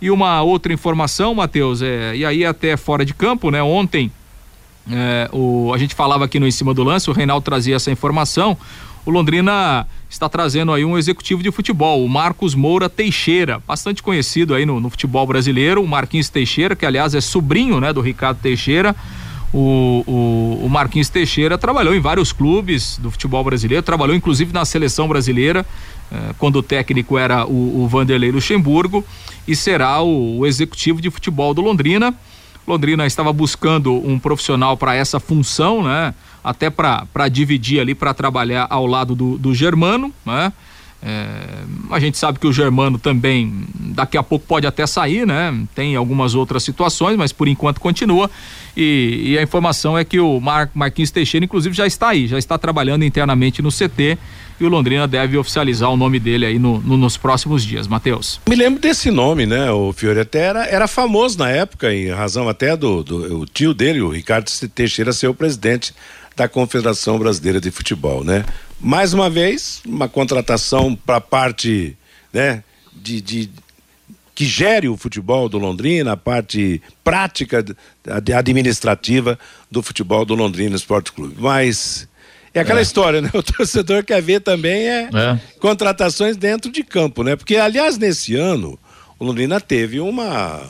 [0.00, 3.60] E uma outra informação, Matheus, é, e aí até fora de campo, né?
[3.60, 4.12] Ontem
[4.90, 7.90] é, o, a gente falava aqui no Em Cima do Lance, o Reinaldo trazia essa
[7.90, 8.56] informação.
[9.04, 14.54] O Londrina está trazendo aí um executivo de futebol, o Marcos Moura Teixeira, bastante conhecido
[14.54, 18.38] aí no, no futebol brasileiro, o Marquinhos Teixeira, que aliás é sobrinho, né, do Ricardo
[18.38, 18.94] Teixeira.
[19.52, 24.62] O, o, o, Marquinhos Teixeira trabalhou em vários clubes do futebol brasileiro, trabalhou inclusive na
[24.66, 25.64] seleção brasileira,
[26.12, 29.02] eh, quando o técnico era o, o Vanderlei Luxemburgo,
[29.46, 32.14] e será o, o executivo de futebol do Londrina.
[32.68, 36.14] Londrina estava buscando um profissional para essa função, né?
[36.42, 40.52] Até para dividir ali, para trabalhar ao lado do, do Germano, né?
[41.00, 41.36] É,
[41.92, 45.56] a gente sabe que o Germano também daqui a pouco pode até sair, né?
[45.74, 48.28] Tem algumas outras situações, mas por enquanto continua.
[48.76, 52.38] E, e a informação é que o Mar, Marquinhos Teixeira, inclusive, já está aí, já
[52.38, 54.18] está trabalhando internamente no CT
[54.60, 57.86] e o Londrina deve oficializar o nome dele aí no, no, nos próximos dias.
[57.86, 58.40] Matheus.
[58.48, 59.70] Me lembro desse nome, né?
[59.70, 64.00] O Fiore até era, era famoso na época, em razão até do, do tio dele,
[64.00, 65.94] o Ricardo Teixeira, ser o presidente
[66.36, 68.44] da Confederação Brasileira de Futebol, né?
[68.80, 71.96] Mais uma vez, uma contratação para a parte,
[72.32, 72.62] né,
[72.94, 73.50] de, de,
[74.36, 77.64] que gere o futebol do Londrina, a parte prática
[78.36, 79.36] administrativa
[79.68, 81.34] do futebol do Londrina Esporte Clube.
[81.38, 82.07] Mas
[82.52, 82.82] é aquela é.
[82.82, 83.30] história, né?
[83.34, 87.36] O torcedor quer ver também é, é, contratações dentro de campo, né?
[87.36, 88.78] Porque, aliás, nesse ano,
[89.18, 90.62] o Londrina teve uma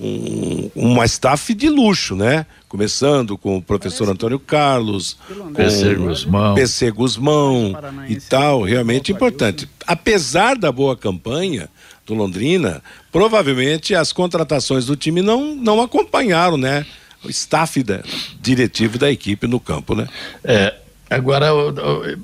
[0.00, 2.46] um, uma staff de luxo, né?
[2.68, 7.78] Começando com o professor Antônio Carlos, com PC Guzmão, PC Guzmão
[8.08, 9.68] e tal, realmente importante.
[9.86, 11.68] Apesar da boa campanha
[12.06, 16.86] do Londrina, provavelmente as contratações do time não, não acompanharam, né?
[17.22, 18.02] O staff da,
[18.40, 20.08] diretivo da equipe no campo, né?
[20.42, 20.74] É,
[21.10, 21.74] Agora, eu,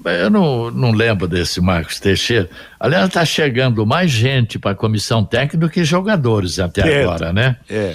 [0.04, 2.48] eu não, não, lembro desse Marcos Teixeira.
[2.78, 7.56] Aliás, está chegando mais gente para a comissão técnica do que jogadores até agora, né?
[7.68, 7.94] É.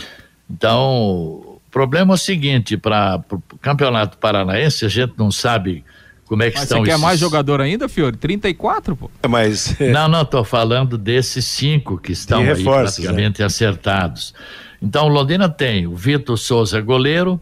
[0.50, 5.86] Então, o problema é o seguinte: para o Campeonato Paranaense, a gente não sabe
[6.26, 7.02] como é que Mas estão Você quer esses...
[7.02, 8.18] mais jogador ainda, Fiore?
[8.18, 9.10] 34, pô?
[9.24, 9.78] É, mas...
[9.80, 13.46] Não, não, estou falando desses cinco que estão aí praticamente né?
[13.46, 14.34] acertados.
[14.82, 17.40] Então, o Londrina tem o Vitor Souza, goleiro.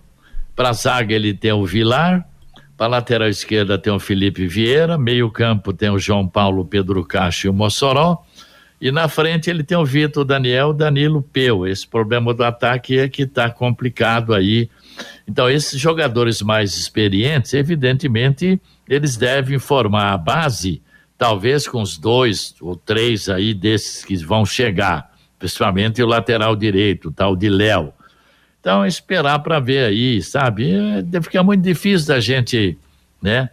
[0.55, 2.28] Para a zaga, ele tem o Vilar.
[2.79, 7.47] Para lateral esquerda tem o Felipe Vieira, meio campo tem o João Paulo, Pedro Castro
[7.47, 8.23] e o Mossoró.
[8.79, 11.67] E na frente ele tem o Vitor Daniel, Danilo Peu.
[11.67, 14.69] Esse problema do ataque é que está complicado aí.
[15.27, 20.81] Então, esses jogadores mais experientes, evidentemente, eles devem formar a base,
[21.17, 27.11] talvez com os dois ou três aí desses que vão chegar, principalmente o lateral direito,
[27.11, 27.91] tal de Léo.
[28.59, 30.71] Então, esperar para ver aí, sabe?
[30.71, 32.77] É, ficar muito difícil da gente,
[33.21, 33.49] né?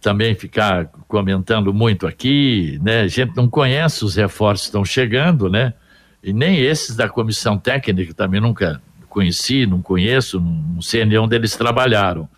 [0.00, 3.02] Também ficar comentando muito aqui, né?
[3.02, 5.74] A gente não conhece os reforços que estão chegando, né?
[6.22, 11.36] E nem esses da comissão técnica também nunca conheci, não conheço, não sei nem onde
[11.36, 12.28] eles trabalharam.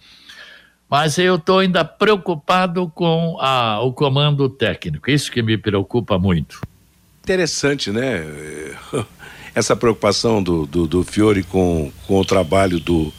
[0.88, 6.60] Mas eu estou ainda preocupado com a, o comando técnico, isso que me preocupa muito.
[7.22, 8.24] Interessante, né?
[9.58, 13.12] essa preocupação do, do, do Fiore com, com o trabalho do,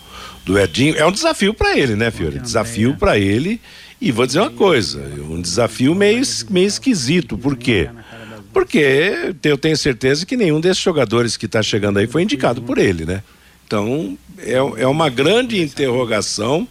[0.46, 0.96] do Edinho.
[0.96, 2.40] É um desafio para ele, né, Fiore?
[2.40, 3.62] Desafio para ele.
[4.02, 7.38] E vou dizer uma coisa, um desafio meio, meio esquisito.
[7.38, 7.90] Por quê?
[8.54, 12.78] Porque eu tenho certeza que nenhum desses jogadores que está chegando aí foi indicado por
[12.78, 13.22] ele, né?
[13.68, 16.68] Então, é, é uma grande interrogação,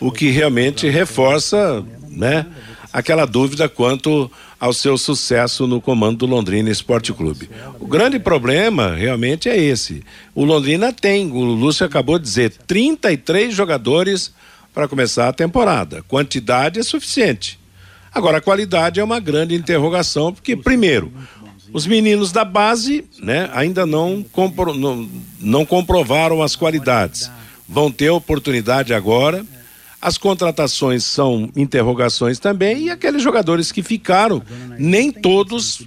[0.00, 2.44] o que realmente reforça, né?
[2.92, 4.30] Aquela dúvida quanto
[4.64, 7.50] ao seu sucesso no comando do Londrina Esporte Clube.
[7.78, 10.02] O grande problema realmente é esse.
[10.34, 14.32] O Londrina tem, o Lúcio acabou de dizer, 33 jogadores
[14.72, 16.02] para começar a temporada.
[16.04, 17.58] Quantidade é suficiente.
[18.10, 21.12] Agora, a qualidade é uma grande interrogação, porque, primeiro,
[21.70, 25.06] os meninos da base né, ainda não, compro, não,
[25.40, 27.30] não comprovaram as qualidades.
[27.68, 29.44] Vão ter oportunidade agora
[30.04, 34.42] as contratações são interrogações também e aqueles jogadores que ficaram,
[34.78, 35.82] nem todos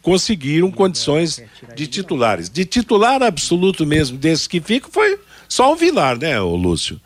[0.00, 1.42] conseguiram condições
[1.74, 2.48] de titulares.
[2.48, 7.00] De titular absoluto mesmo desses que ficam foi só o Vilar, né, o Lúcio?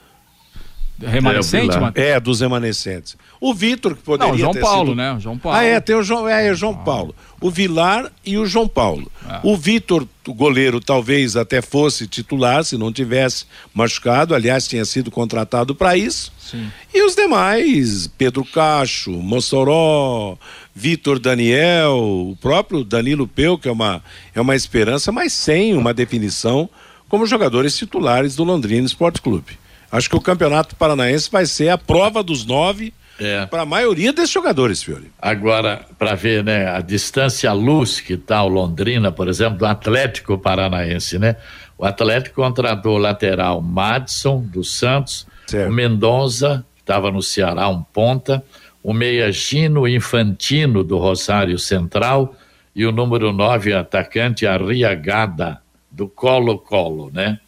[1.00, 3.16] Remanescente, é, é, dos remanescentes.
[3.40, 4.96] O Vitor, que poderia Não, o João Paulo, sido...
[4.96, 5.12] né?
[5.12, 5.58] O João Paulo.
[5.58, 7.14] Ah, é, tem o João, é, é o João Paulo.
[7.40, 9.10] O Vilar e o João Paulo.
[9.28, 9.40] É.
[9.42, 14.36] O Vitor, o goleiro, talvez até fosse titular se não tivesse machucado.
[14.36, 16.32] Aliás, tinha sido contratado para isso.
[16.38, 16.70] Sim.
[16.94, 20.38] E os demais, Pedro Cacho, Mossoró,
[20.72, 25.92] Vitor Daniel, o próprio Danilo Peu, que é uma, é uma esperança, mas sem uma
[25.92, 26.70] definição
[27.08, 29.63] como jogadores titulares do Londrina Esporte Clube.
[29.94, 33.46] Acho que o Campeonato Paranaense vai ser a prova dos nove é.
[33.46, 35.12] para a maioria desses jogadores, Fiore.
[35.22, 40.36] Agora, para ver, né, a distância luz que está o Londrina, por exemplo, do Atlético
[40.36, 41.36] Paranaense, né?
[41.78, 45.70] O Atlético contratou o lateral Madison do Santos, certo.
[45.70, 48.44] o Mendonça, que estava no Ceará, um ponta,
[48.82, 52.34] o meia Gino Infantino do Rosário Central
[52.74, 57.38] e o número 9 atacante Arriagada do Colo-Colo, né?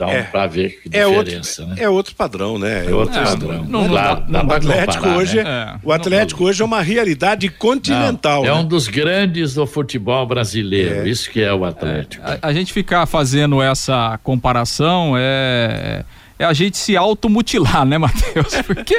[0.00, 1.82] Então, é, para ver que diferença, é outro, né?
[1.84, 2.86] É outro padrão, né?
[2.86, 3.64] É outro padrão.
[3.68, 5.80] Não, claro, não, o Atlético comparar, hoje, né?
[5.82, 8.42] o Atlético hoje é uma realidade continental.
[8.42, 8.54] é né?
[8.54, 11.06] um dos grandes do futebol brasileiro.
[11.06, 11.08] É.
[11.08, 12.24] Isso que é o Atlético.
[12.24, 16.02] A, a, gente ficar fazendo essa comparação é
[16.38, 18.54] é a gente se automutilar, né, Matheus?
[18.66, 18.96] Porque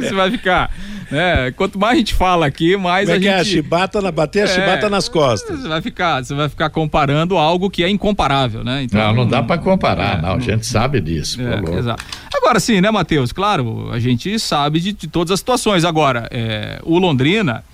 [0.00, 0.74] você vai ficar
[1.14, 1.52] né?
[1.52, 3.28] Quanto mais a gente fala aqui, mais Como é a gente.
[3.28, 5.60] É a chibata na bater a é, chibata nas costas.
[5.60, 8.82] Você vai ficar, você vai ficar comparando algo que é incomparável, né?
[8.82, 10.34] Então, não, não dá para comparar, é, não.
[10.34, 11.38] A gente sabe disso.
[11.40, 12.04] É, exato.
[12.34, 13.32] Agora sim, né, Matheus?
[13.32, 15.84] Claro, a gente sabe de, de todas as situações.
[15.84, 17.64] Agora, é, o Londrina.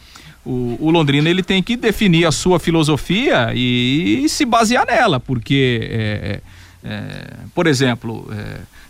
[0.43, 5.20] O, o, Londrina ele tem que definir a sua filosofia e, e se basear nela,
[5.20, 6.41] porque, é,
[6.82, 7.24] é,
[7.55, 8.26] por exemplo,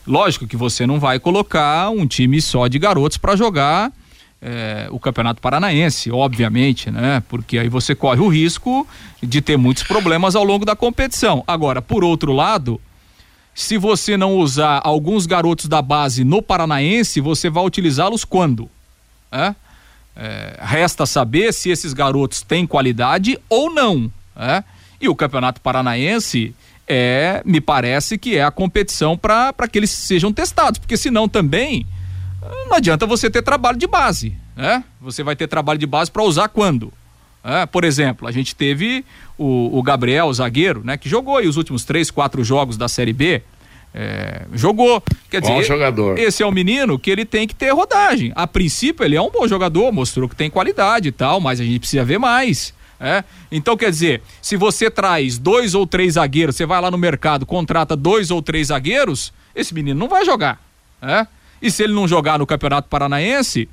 [0.07, 3.90] lógico que você não vai colocar um time só de garotos para jogar
[4.43, 7.22] é, o Campeonato Paranaense, obviamente, né?
[7.28, 8.86] Porque aí você corre o risco
[9.22, 11.45] de ter muitos problemas ao longo da competição.
[11.47, 12.80] Agora, por outro lado,
[13.55, 18.70] se você não usar alguns garotos da base no Paranaense, você vai utilizá-los quando?
[19.30, 19.55] É?
[20.16, 24.11] É, resta saber se esses garotos têm qualidade ou não.
[24.34, 24.64] É?
[25.01, 26.55] E o Campeonato Paranaense
[26.88, 31.86] é, me parece que é a competição para que eles sejam testados, porque senão também
[32.68, 34.84] não adianta você ter trabalho de base, né?
[35.01, 36.93] Você vai ter trabalho de base para usar quando?
[37.43, 39.05] É, por exemplo, a gente teve
[39.38, 40.97] o, o, Gabriel, o zagueiro, né?
[40.97, 43.43] Que jogou aí os últimos três, quatro jogos da Série B.
[43.95, 45.03] É, jogou.
[45.30, 46.18] Quer bom dizer, jogador.
[46.18, 48.32] esse é um menino que ele tem que ter rodagem.
[48.36, 51.64] A princípio, ele é um bom jogador, mostrou que tem qualidade e tal, mas a
[51.64, 52.74] gente precisa ver mais.
[53.03, 53.24] É?
[53.51, 57.47] Então, quer dizer, se você traz dois ou três zagueiros, você vai lá no mercado,
[57.47, 60.62] contrata dois ou três zagueiros, esse menino não vai jogar.
[61.01, 61.26] É?
[61.61, 63.68] E se ele não jogar no Campeonato Paranaense,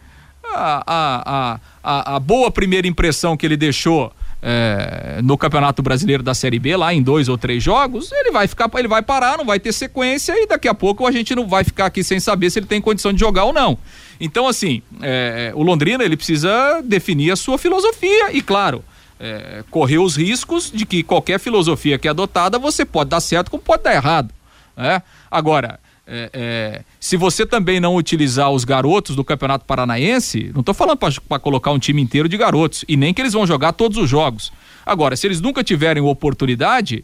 [0.54, 4.12] a, a, a, a boa primeira impressão que ele deixou
[4.42, 8.48] é, no Campeonato Brasileiro da Série B, lá em dois ou três jogos, ele vai
[8.48, 11.48] ficar, ele vai parar, não vai ter sequência e daqui a pouco a gente não
[11.48, 13.78] vai ficar aqui sem saber se ele tem condição de jogar ou não.
[14.20, 18.84] Então, assim, é, o Londrina ele precisa definir a sua filosofia e, claro,
[19.20, 23.50] é, correr os riscos de que qualquer filosofia que é adotada você pode dar certo
[23.50, 24.34] como pode dar errado.
[24.76, 25.02] Né?
[25.30, 30.74] Agora, é, é, se você também não utilizar os garotos do Campeonato Paranaense, não estou
[30.74, 33.98] falando para colocar um time inteiro de garotos, e nem que eles vão jogar todos
[33.98, 34.54] os jogos.
[34.86, 37.04] Agora, se eles nunca tiverem oportunidade,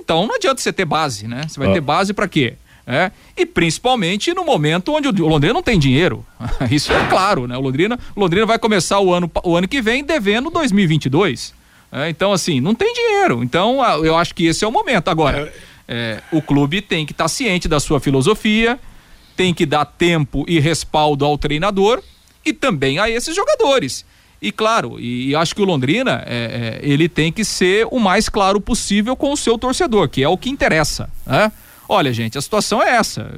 [0.00, 1.46] então não adianta você ter base, né?
[1.46, 1.72] Você vai ah.
[1.72, 2.54] ter base para quê?
[2.84, 6.26] É, e principalmente no momento onde o Londrina não tem dinheiro.
[6.68, 7.56] Isso é claro, né?
[7.56, 11.54] O Londrina, o Londrina vai começar o ano, o ano que vem devendo 2022.
[11.92, 13.44] É, então, assim, não tem dinheiro.
[13.44, 15.08] Então, eu acho que esse é o momento.
[15.08, 15.52] Agora.
[15.68, 18.78] É é, o clube tem que estar tá ciente da sua filosofia,
[19.36, 22.02] tem que dar tempo e respaldo ao treinador
[22.44, 24.04] e também a esses jogadores.
[24.40, 28.00] E claro, e, e acho que o Londrina é, é, ele tem que ser o
[28.00, 31.08] mais claro possível com o seu torcedor, que é o que interessa.
[31.24, 31.52] Né?
[31.92, 33.30] Olha, gente, a situação é essa.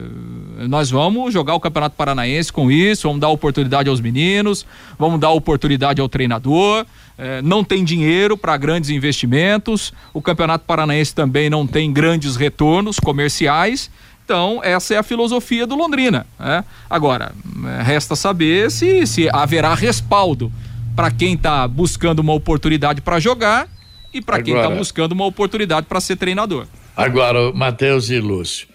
[0.68, 4.64] Nós vamos jogar o Campeonato Paranaense com isso, vamos dar oportunidade aos meninos,
[4.98, 6.86] vamos dar oportunidade ao treinador
[7.16, 12.98] é, não tem dinheiro para grandes investimentos, o Campeonato Paranaense também não tem grandes retornos
[12.98, 13.90] comerciais.
[14.24, 16.26] Então, essa é a filosofia do Londrina.
[16.38, 16.64] Né?
[16.88, 17.32] Agora,
[17.78, 20.50] é, resta saber se, se haverá respaldo
[20.96, 23.68] para quem está buscando uma oportunidade para jogar
[24.12, 26.66] e para quem está buscando uma oportunidade para ser treinador.
[26.96, 28.68] Agora, Matheus e Lúcio,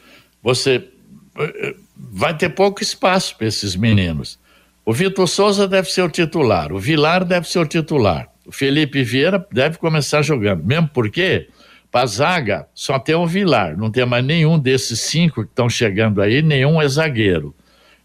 [0.43, 0.87] você
[1.37, 4.37] eh, vai ter pouco espaço para esses meninos.
[4.85, 9.03] O Vitor Souza deve ser o titular, o Vilar deve ser o titular, o Felipe
[9.03, 11.47] Vieira deve começar jogando, mesmo porque
[11.91, 16.21] para zaga só tem o Vilar, não tem mais nenhum desses cinco que estão chegando
[16.21, 17.55] aí, nenhum é zagueiro.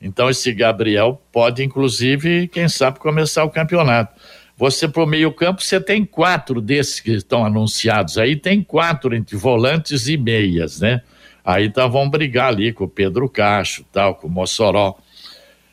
[0.01, 4.15] Então esse Gabriel pode, inclusive, quem sabe, começar o campeonato.
[4.57, 9.15] Você para o meio campo, você tem quatro desses que estão anunciados aí, tem quatro
[9.15, 11.03] entre volantes e meias, né?
[11.45, 14.97] Aí então vão brigar ali com o Pedro Cacho, tal, com o Mossoró.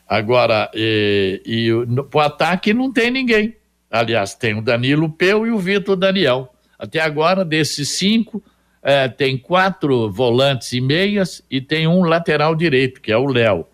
[0.08, 3.56] Agora, e, e no, pro ataque não tem ninguém.
[3.90, 6.54] Aliás, tem o Danilo Peu e o Vitor Daniel.
[6.78, 8.44] Até agora, desses cinco,
[8.82, 13.68] é, tem quatro volantes e meias e tem um lateral direito, que é o Léo.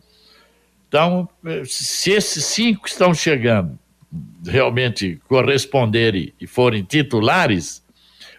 [0.88, 1.30] Então,
[1.66, 3.80] se esses cinco estão chegando
[4.46, 7.84] realmente corresponderem e forem titulares,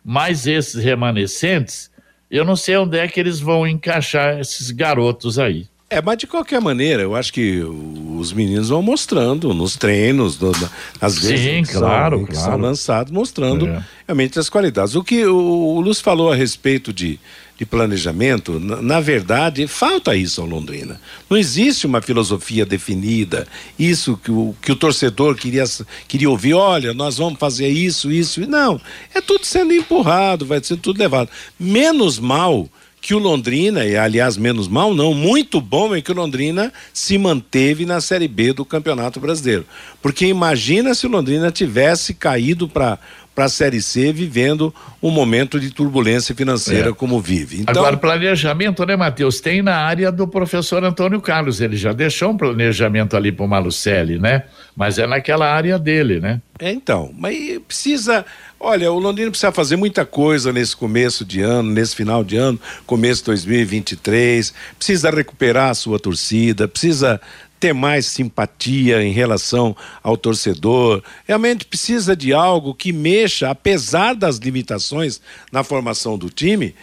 [0.04, 1.90] mais esses remanescentes,
[2.30, 5.66] eu não sei onde é que eles vão encaixar esses garotos aí.
[5.90, 10.52] É, mas de qualquer maneira, eu acho que os meninos vão mostrando nos treinos, no,
[11.00, 12.50] às vezes Sim, que claro, são, que claro.
[12.50, 13.82] são lançados, mostrando É.
[14.06, 14.94] realmente as qualidades.
[14.94, 17.18] O que o, o Lúcio falou a respeito de,
[17.58, 21.00] de planejamento, na, verdade, falta isso ao Londrina.
[21.28, 25.64] Não existe uma filosofia definida, isso que o, que o torcedor queria,
[26.06, 28.80] queria ouvir, olha, nós vamos fazer isso, isso, não.
[29.12, 31.30] É tudo sendo empurrado, vai ser tudo levado.
[31.58, 32.68] Menos mal
[33.00, 37.18] que o Londrina, e aliás, menos mal não, muito bom é que o Londrina se
[37.18, 39.66] manteve na Série B do Campeonato Brasileiro.
[40.00, 42.98] Porque imagina se o Londrina tivesse caído para
[43.38, 46.92] para a Série C vivendo um momento de turbulência financeira É.
[46.92, 47.60] como vive.
[47.60, 49.40] Então, Agora, planejamento, né, Matheus?
[49.40, 51.60] Tem na área do professor Antônio Carlos.
[51.60, 54.42] Ele já deixou um planejamento ali para o Malucelli, né?
[54.76, 56.40] Mas é naquela área dele, né?
[56.58, 58.26] É, então, mas precisa.
[58.58, 62.58] Olha, o Londrina precisa fazer muita coisa nesse começo de ano, nesse final de ano,
[62.86, 64.52] começo de 2023.
[64.76, 67.20] Precisa recuperar a sua torcida, precisa
[67.58, 71.02] ter mais simpatia em relação ao torcedor.
[71.26, 76.74] Realmente precisa de algo que mexa, apesar das limitações na formação do time,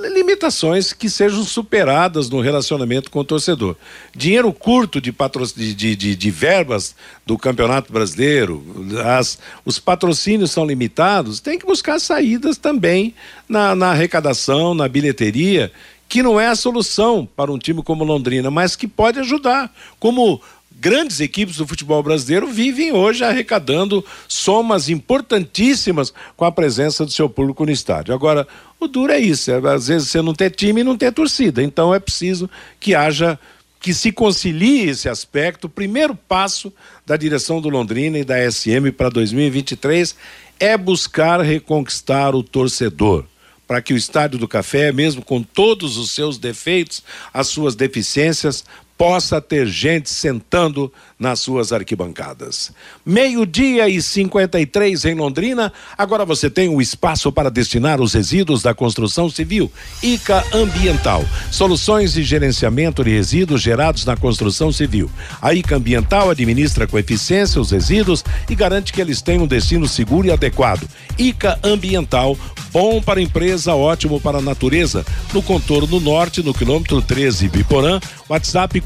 [0.00, 3.76] limitações que sejam superadas no relacionamento com o torcedor.
[4.14, 5.46] Dinheiro curto de, patro...
[5.46, 8.64] de, de, de, verbas do Campeonato Brasileiro,
[9.04, 13.14] as, os patrocínios são limitados, tem que buscar saídas também
[13.48, 15.72] na, na arrecadação, na bilheteria,
[16.14, 19.68] que não é a solução para um time como Londrina, mas que pode ajudar.
[19.98, 20.40] Como
[20.70, 27.28] grandes equipes do futebol brasileiro vivem hoje arrecadando somas importantíssimas com a presença do seu
[27.28, 28.14] público no estádio.
[28.14, 28.46] Agora,
[28.78, 31.60] o duro é isso, é, às vezes você não ter time e não ter torcida,
[31.60, 32.48] então é preciso
[32.78, 33.36] que haja
[33.80, 35.64] que se concilie esse aspecto.
[35.64, 36.72] O primeiro passo
[37.04, 40.14] da direção do Londrina e da SM para 2023
[40.60, 43.24] é buscar reconquistar o torcedor
[43.66, 47.02] para que o Estádio do Café, mesmo com todos os seus defeitos,
[47.32, 48.64] as suas deficiências,
[48.96, 52.72] possa ter gente sentando nas suas arquibancadas.
[53.04, 55.72] Meio-dia e 53 em Londrina.
[55.96, 59.70] Agora você tem um espaço para destinar os resíduos da construção civil.
[60.02, 61.24] ICA Ambiental.
[61.50, 65.10] Soluções de gerenciamento de resíduos gerados na construção civil.
[65.40, 69.86] A ICA Ambiental administra com eficiência os resíduos e garante que eles tenham um destino
[69.86, 70.88] seguro e adequado.
[71.16, 72.36] ICA Ambiental,
[72.72, 75.04] bom para a empresa, ótimo para a natureza.
[75.32, 78.80] No contorno norte, no quilômetro 13 Biporã, WhatsApp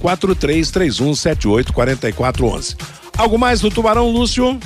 [2.18, 2.76] 4331784411.
[3.16, 4.58] Algo mais do Tubarão, Lúcio?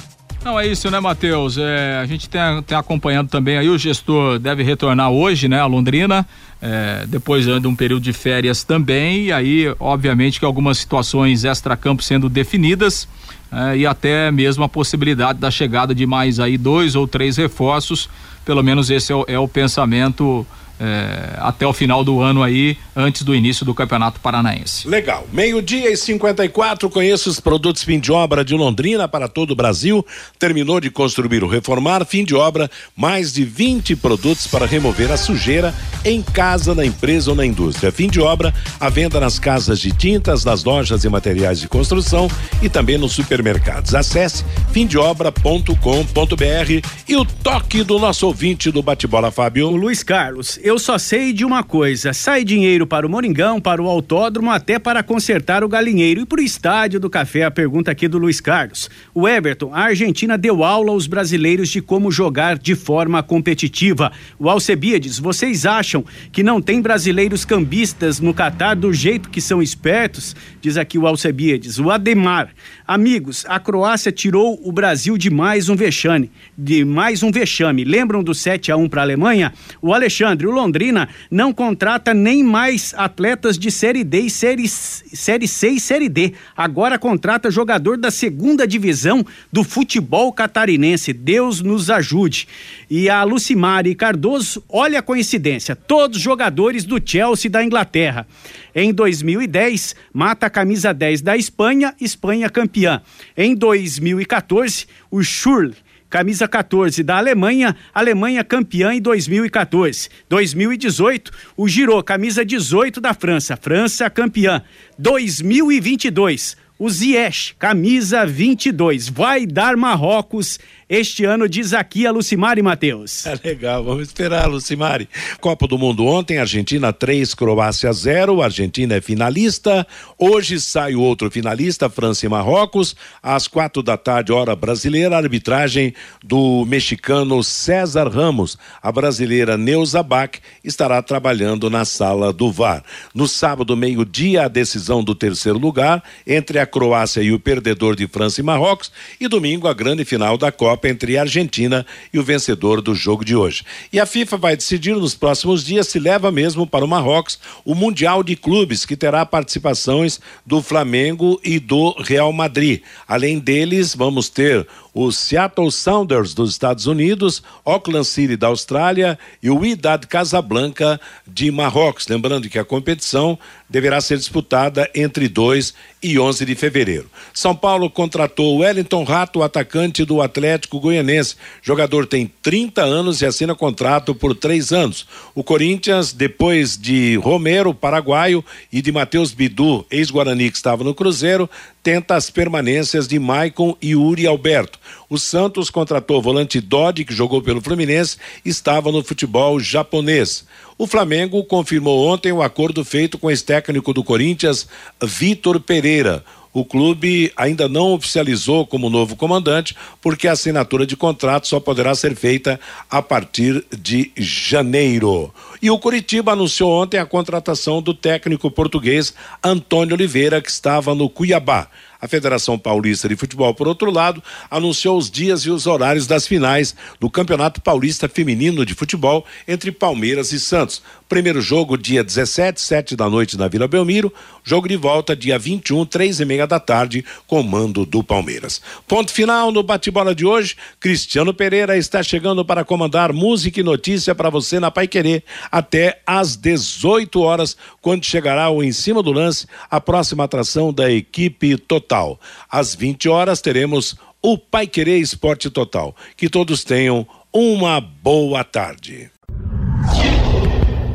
[0.44, 1.56] Não, é isso, né, Matheus?
[1.56, 5.66] É, a gente tem, tem acompanhando também aí, o gestor deve retornar hoje, né, a
[5.66, 6.26] Londrina,
[6.60, 12.02] é, depois de um período de férias também, e aí, obviamente, que algumas situações extra-campo
[12.02, 13.06] sendo definidas,
[13.52, 18.08] é, e até mesmo a possibilidade da chegada de mais aí dois ou três reforços,
[18.44, 20.44] pelo menos esse é o, é o pensamento
[20.80, 24.88] é, até o final do ano aí, antes do início do Campeonato Paranaense.
[24.88, 25.26] Legal.
[25.32, 30.04] Meio-dia e 54, conheça os produtos fim de obra de Londrina para todo o Brasil.
[30.38, 35.16] Terminou de construir ou reformar, fim de obra, mais de 20 produtos para remover a
[35.16, 37.92] sujeira em casa, na empresa ou na indústria.
[37.92, 42.28] Fim de obra, a venda nas casas de tintas, nas lojas e materiais de construção
[42.60, 43.94] e também nos supermercados.
[43.94, 49.68] Acesse fimdeobra.com.br e o toque do nosso ouvinte do bate-bola, Fábio.
[49.68, 53.82] O Luiz Carlos, eu só sei de uma coisa: sai dinheiro para o Moringão, para
[53.82, 57.44] o autódromo, até para consertar o galinheiro e para o estádio do café.
[57.44, 58.90] A pergunta aqui do Luiz Carlos.
[59.14, 64.12] O Everton, a Argentina deu aula aos brasileiros de como jogar de forma competitiva.
[64.38, 69.62] O Alcebiades, vocês acham que não tem brasileiros cambistas no Catar do jeito que são
[69.62, 70.36] espertos?
[70.62, 71.80] Diz aqui o Alcebiades.
[71.80, 72.50] O Ademar,
[72.86, 77.82] amigos, a Croácia tirou o Brasil de mais um vexame, de mais um vexame.
[77.82, 79.52] Lembram do 7 a 1 para a Alemanha?
[79.82, 85.48] O Alexandre, o Londrina não contrata nem mais atletas de Série D e Série, série
[85.48, 86.32] C e Série D.
[86.56, 91.12] Agora contrata jogador da segunda divisão do futebol catarinense.
[91.12, 92.46] Deus nos ajude.
[92.88, 98.28] E a Lucimari Cardoso, olha a coincidência, todos jogadores do Chelsea da Inglaterra.
[98.74, 103.02] Em 2010, mata camisa 10 da Espanha, Espanha campeã.
[103.36, 105.74] Em 2014, o Schürrle
[106.12, 110.10] camisa 14 da Alemanha, Alemanha campeã em 2014.
[110.28, 114.62] 2018, o Giro, camisa 18 da França, França campeã.
[114.98, 120.58] 2022, o Ziyech, camisa 22, vai dar Marrocos
[120.94, 123.24] este ano, diz aqui a Lucimari Matheus.
[123.24, 125.08] É legal, vamos esperar, Lucimari.
[125.40, 128.42] Copa do Mundo ontem, Argentina 3, Croácia 0.
[128.42, 129.86] Argentina é finalista.
[130.18, 132.94] Hoje sai o outro finalista, França e Marrocos.
[133.22, 138.58] Às quatro da tarde, hora brasileira, arbitragem do mexicano César Ramos.
[138.82, 140.32] A brasileira Neuza Bach
[140.62, 142.84] estará trabalhando na sala do VAR.
[143.14, 148.06] No sábado, meio-dia, a decisão do terceiro lugar entre a Croácia e o perdedor de
[148.06, 148.92] França e Marrocos.
[149.18, 152.94] E domingo, a grande final da Copa Copa entre a Argentina e o vencedor do
[152.94, 153.64] jogo de hoje.
[153.92, 157.74] E a FIFA vai decidir nos próximos dias se leva mesmo para o Marrocos o
[157.74, 162.82] Mundial de Clubes, que terá participações do Flamengo e do Real Madrid.
[163.06, 169.48] Além deles, vamos ter o Seattle Sounders dos Estados Unidos, Auckland City da Austrália e
[169.48, 172.06] o Wydad Casablanca de Marrocos.
[172.08, 173.38] Lembrando que a competição
[173.68, 175.72] deverá ser disputada entre 2
[176.02, 177.10] e 11 de fevereiro.
[177.32, 181.36] São Paulo contratou Wellington Rato, atacante do Atlético Goianense.
[181.62, 185.06] Jogador tem 30 anos e assina contrato por três anos.
[185.34, 191.48] O Corinthians, depois de Romero, paraguaio, e de Matheus Bidu, ex-Guarani que estava no Cruzeiro,
[191.82, 194.78] tenta as permanências de Maicon e Uri Alberto.
[195.10, 200.46] O Santos contratou o volante Dodi, que jogou pelo Fluminense, estava no futebol japonês.
[200.78, 204.68] O Flamengo confirmou ontem o acordo feito com o ex-técnico do Corinthians,
[205.02, 206.24] Vitor Pereira.
[206.54, 211.94] O clube ainda não oficializou como novo comandante, porque a assinatura de contrato só poderá
[211.94, 215.32] ser feita a partir de janeiro.
[215.62, 221.08] E o Curitiba anunciou ontem a contratação do técnico português Antônio Oliveira, que estava no
[221.08, 221.68] Cuiabá.
[222.02, 226.26] A Federação Paulista de Futebol, por outro lado, anunciou os dias e os horários das
[226.26, 230.82] finais do Campeonato Paulista Feminino de Futebol entre Palmeiras e Santos.
[231.08, 234.12] Primeiro jogo, dia 17, sete da noite na Vila Belmiro.
[234.42, 238.60] Jogo de volta, dia 21, três e meia da tarde, comando do Palmeiras.
[238.88, 240.56] Ponto final no bate-bola de hoje.
[240.80, 245.22] Cristiano Pereira está chegando para comandar música e notícia para você na Pai Querer
[245.52, 250.90] até às 18 horas, quando chegará o Em Cima do Lance, a próxima atração da
[250.90, 251.58] equipe
[251.92, 252.18] total.
[252.50, 255.94] Às 20 horas teremos o Pai Querer Esporte Total.
[256.16, 259.10] Que todos tenham uma boa tarde.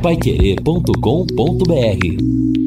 [0.02, 2.67] Paiquerê.com.br